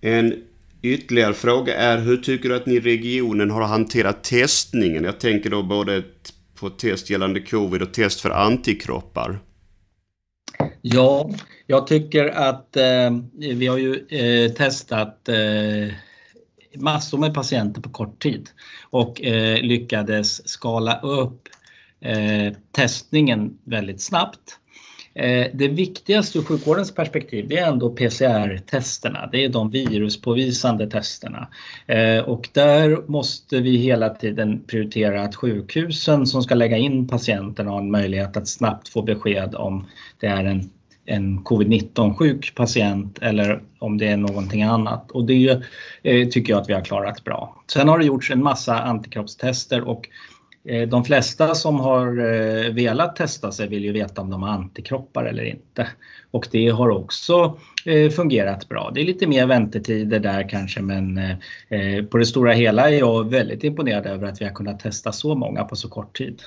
En 0.00 0.34
ytterligare 0.82 1.34
fråga 1.34 1.76
är 1.76 1.98
hur 1.98 2.16
tycker 2.16 2.48
du 2.48 2.56
att 2.56 2.66
ni 2.66 2.74
i 2.74 2.80
regionen 2.80 3.50
har 3.50 3.62
hanterat 3.62 4.24
testningen? 4.24 5.04
Jag 5.04 5.20
tänker 5.20 5.50
då 5.50 5.62
både 5.62 6.02
på 6.54 6.70
test 6.70 7.10
gällande 7.10 7.40
covid 7.40 7.82
och 7.82 7.94
test 7.94 8.20
för 8.20 8.30
antikroppar? 8.30 9.38
Ja, 10.86 11.30
jag 11.66 11.86
tycker 11.86 12.26
att 12.26 12.76
eh, 12.76 13.10
vi 13.32 13.66
har 13.66 13.78
ju 13.78 14.06
eh, 14.08 14.52
testat 14.52 15.28
eh, 15.28 15.94
massor 16.74 17.18
med 17.18 17.34
patienter 17.34 17.80
på 17.80 17.88
kort 17.88 18.22
tid 18.22 18.48
och 18.90 19.22
eh, 19.22 19.62
lyckades 19.62 20.48
skala 20.48 21.00
upp 21.00 21.48
eh, 22.00 22.52
testningen 22.72 23.58
väldigt 23.64 24.02
snabbt. 24.02 24.58
Eh, 25.14 25.46
det 25.54 25.68
viktigaste 25.68 26.38
ur 26.38 26.42
sjukvårdens 26.42 26.94
perspektiv 26.94 27.48
det 27.48 27.58
är 27.58 27.68
ändå 27.68 27.90
PCR-testerna. 27.90 29.28
Det 29.32 29.44
är 29.44 29.48
de 29.48 29.70
viruspåvisande 29.70 30.90
testerna. 30.90 31.48
Eh, 31.86 32.18
och 32.18 32.48
där 32.52 33.10
måste 33.10 33.60
vi 33.60 33.76
hela 33.76 34.08
tiden 34.08 34.64
prioritera 34.66 35.22
att 35.22 35.34
sjukhusen 35.34 36.26
som 36.26 36.42
ska 36.42 36.54
lägga 36.54 36.76
in 36.76 37.08
patienterna 37.08 37.70
har 37.70 37.78
en 37.78 37.90
möjlighet 37.90 38.36
att 38.36 38.48
snabbt 38.48 38.88
få 38.88 39.02
besked 39.02 39.54
om 39.54 39.86
det 40.20 40.26
är 40.26 40.44
en 40.44 40.70
en 41.06 41.44
covid-19 41.44 42.14
sjuk 42.14 42.54
patient 42.54 43.18
eller 43.22 43.62
om 43.78 43.98
det 43.98 44.08
är 44.08 44.16
någonting 44.16 44.62
annat. 44.62 45.10
Och 45.10 45.24
det 45.24 45.62
eh, 46.02 46.28
tycker 46.28 46.52
jag 46.52 46.62
att 46.62 46.68
vi 46.68 46.72
har 46.72 46.80
klarat 46.80 47.24
bra. 47.24 47.62
Sen 47.66 47.88
har 47.88 47.98
det 47.98 48.04
gjorts 48.04 48.30
en 48.30 48.42
massa 48.42 48.78
antikroppstester 48.78 49.80
och 49.88 50.08
de 50.88 51.04
flesta 51.04 51.54
som 51.54 51.80
har 51.80 52.06
eh, 52.06 52.72
velat 52.72 53.16
testa 53.16 53.52
sig 53.52 53.68
vill 53.68 53.84
ju 53.84 53.92
veta 53.92 54.20
om 54.20 54.30
de 54.30 54.42
har 54.42 54.48
antikroppar 54.48 55.24
eller 55.24 55.44
inte. 55.44 55.88
Och 56.30 56.48
det 56.52 56.68
har 56.68 56.88
också 56.88 57.58
fungerat 58.16 58.68
bra. 58.68 58.90
Det 58.94 59.00
är 59.00 59.04
lite 59.04 59.26
mer 59.26 59.46
väntetider 59.46 60.20
där 60.20 60.48
kanske 60.48 60.82
men 60.82 61.20
på 62.10 62.18
det 62.18 62.26
stora 62.26 62.52
hela 62.52 62.90
är 62.90 62.98
jag 62.98 63.30
väldigt 63.30 63.64
imponerad 63.64 64.06
över 64.06 64.26
att 64.26 64.40
vi 64.40 64.44
har 64.44 64.52
kunnat 64.52 64.80
testa 64.80 65.12
så 65.12 65.34
många 65.34 65.64
på 65.64 65.76
så 65.76 65.88
kort 65.88 66.16
tid. 66.16 66.42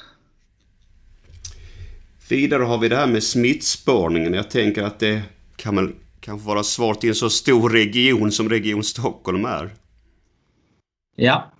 Vidare 2.29 2.63
har 2.63 2.77
vi 2.77 2.89
det 2.89 2.95
här 2.95 3.07
med 3.07 3.23
smittspårningen. 3.23 4.33
Jag 4.33 4.49
tänker 4.49 4.83
att 4.83 4.99
det 4.99 5.21
kan 5.55 5.75
väl 5.75 5.91
kanske 6.19 6.47
vara 6.47 6.63
svårt 6.63 7.03
i 7.03 7.07
en 7.07 7.15
så 7.15 7.29
stor 7.29 7.69
region 7.69 8.31
som 8.31 8.49
Region 8.49 8.83
Stockholm 8.83 9.45
är. 9.45 9.69
Ja. 11.15 11.51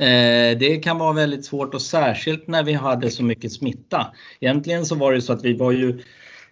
Eh, 0.00 0.58
det 0.58 0.82
kan 0.82 0.98
vara 0.98 1.12
väldigt 1.12 1.44
svårt 1.44 1.74
och 1.74 1.82
särskilt 1.82 2.48
när 2.48 2.62
vi 2.62 2.72
hade 2.72 3.10
så 3.10 3.24
mycket 3.24 3.52
smitta. 3.52 4.06
Egentligen 4.40 4.86
så 4.86 4.94
var 4.94 5.12
det 5.12 5.22
så 5.22 5.32
att 5.32 5.44
vi 5.44 5.52
var 5.52 5.72
ju 5.72 6.00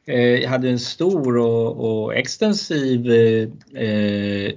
eh, 0.07 0.51
hade 0.51 0.71
en 0.71 0.79
stor 0.79 1.37
och, 1.37 2.05
och 2.05 2.15
extensiv 2.15 3.11
eh, 3.11 3.49
eh 3.83 4.53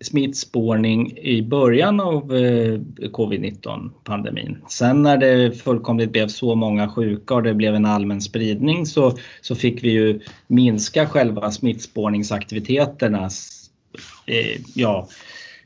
smittspårning 0.00 1.18
i 1.18 1.42
början 1.42 2.00
av 2.00 2.36
eh, 2.36 2.78
covid-19 3.00 3.90
pandemin. 4.04 4.58
Sen 4.68 5.02
när 5.02 5.16
det 5.16 5.52
fullkomligt 5.52 6.12
blev 6.12 6.28
så 6.28 6.54
många 6.54 6.88
sjuka 6.88 7.34
och 7.34 7.42
det 7.42 7.54
blev 7.54 7.74
en 7.74 7.84
allmän 7.84 8.20
spridning 8.20 8.86
så, 8.86 9.18
så 9.40 9.54
fick 9.54 9.84
vi 9.84 9.90
ju 9.90 10.20
minska 10.46 11.06
själva 11.06 11.50
smittspårningsaktiviteterna. 11.50 13.30
eh, 14.26 14.60
ja, 14.74 15.08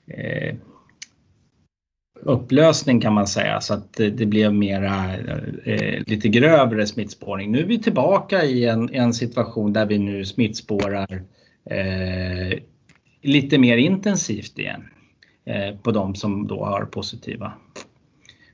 eh, 0.06 0.54
upplösning 2.22 3.00
kan 3.00 3.12
man 3.12 3.26
säga 3.26 3.60
så 3.60 3.74
att 3.74 3.92
det 3.92 4.26
blev 4.26 4.54
mera 4.54 5.16
eh, 5.64 6.02
lite 6.06 6.28
grövre 6.28 6.86
smittspårning. 6.86 7.52
Nu 7.52 7.58
är 7.58 7.66
vi 7.66 7.78
tillbaka 7.78 8.44
i 8.44 8.64
en, 8.64 8.94
en 8.94 9.14
situation 9.14 9.72
där 9.72 9.86
vi 9.86 9.98
nu 9.98 10.24
smittspårar 10.24 11.22
eh, 11.70 12.58
lite 13.22 13.58
mer 13.58 13.76
intensivt 13.76 14.58
igen 14.58 14.82
eh, 15.44 15.76
på 15.76 15.90
de 15.90 16.14
som 16.14 16.46
då 16.46 16.64
har 16.64 16.84
positiva. 16.84 17.52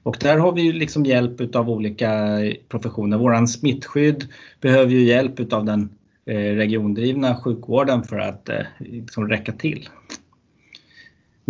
Och 0.02 0.16
där 0.20 0.38
har 0.38 0.52
vi 0.52 0.62
ju 0.62 0.72
liksom 0.72 1.04
hjälp 1.04 1.56
av 1.56 1.70
olika 1.70 2.38
professioner. 2.68 3.18
Våran 3.18 3.48
smittskydd 3.48 4.28
behöver 4.60 4.92
ju 4.92 5.02
hjälp 5.02 5.52
av 5.52 5.64
den 5.64 5.90
eh, 6.26 6.34
regiondrivna 6.34 7.36
sjukvården 7.36 8.02
för 8.02 8.18
att 8.18 8.48
eh, 8.48 8.60
liksom 8.78 9.28
räcka 9.28 9.52
till. 9.52 9.88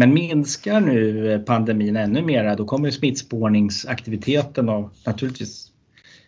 Men 0.00 0.14
minskar 0.14 0.80
nu 0.80 1.32
eh, 1.32 1.40
pandemin 1.40 1.96
ännu 1.96 2.22
mer, 2.22 2.56
då 2.56 2.64
kommer 2.64 2.90
smittspårningsaktiviteten 2.90 4.68
och 4.68 4.92
naturligtvis 5.06 5.70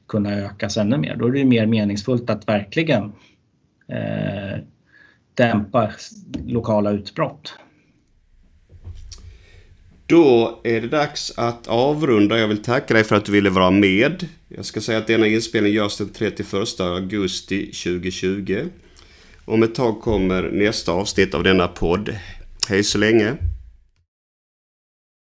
kunna 0.09 0.35
ökas 0.35 0.77
ännu 0.77 0.99
mer. 0.99 1.17
Då 1.17 1.27
är 1.27 1.33
det 1.33 1.45
mer 1.45 1.67
meningsfullt 1.67 2.31
att 2.31 2.49
verkligen 2.49 3.13
eh, 3.89 4.59
dämpa 5.35 5.91
lokala 6.47 6.91
utbrott. 6.91 7.55
Då 10.07 10.61
är 10.65 10.81
det 10.81 10.89
dags 10.89 11.33
att 11.37 11.67
avrunda. 11.67 12.39
Jag 12.39 12.49
vill 12.49 12.63
tacka 12.63 12.95
dig 12.95 13.05
för 13.05 13.17
att 13.17 13.25
du 13.25 13.33
ville 13.33 13.51
vara 13.51 13.71
med. 13.71 14.29
Jag 14.49 14.65
ska 14.65 14.81
säga 14.81 14.99
att 14.99 15.07
denna 15.07 15.27
inspelning 15.27 15.73
görs 15.73 15.97
den 15.97 16.09
31 16.09 16.81
augusti 16.81 17.67
2020. 17.67 18.65
Om 19.45 19.63
ett 19.63 19.75
tag 19.75 20.01
kommer 20.01 20.43
nästa 20.43 20.93
avsnitt 20.93 21.35
av 21.35 21.43
denna 21.43 21.69
podd. 21.69 22.17
Hej 22.69 22.85
så 22.85 22.99
länge! 22.99 23.37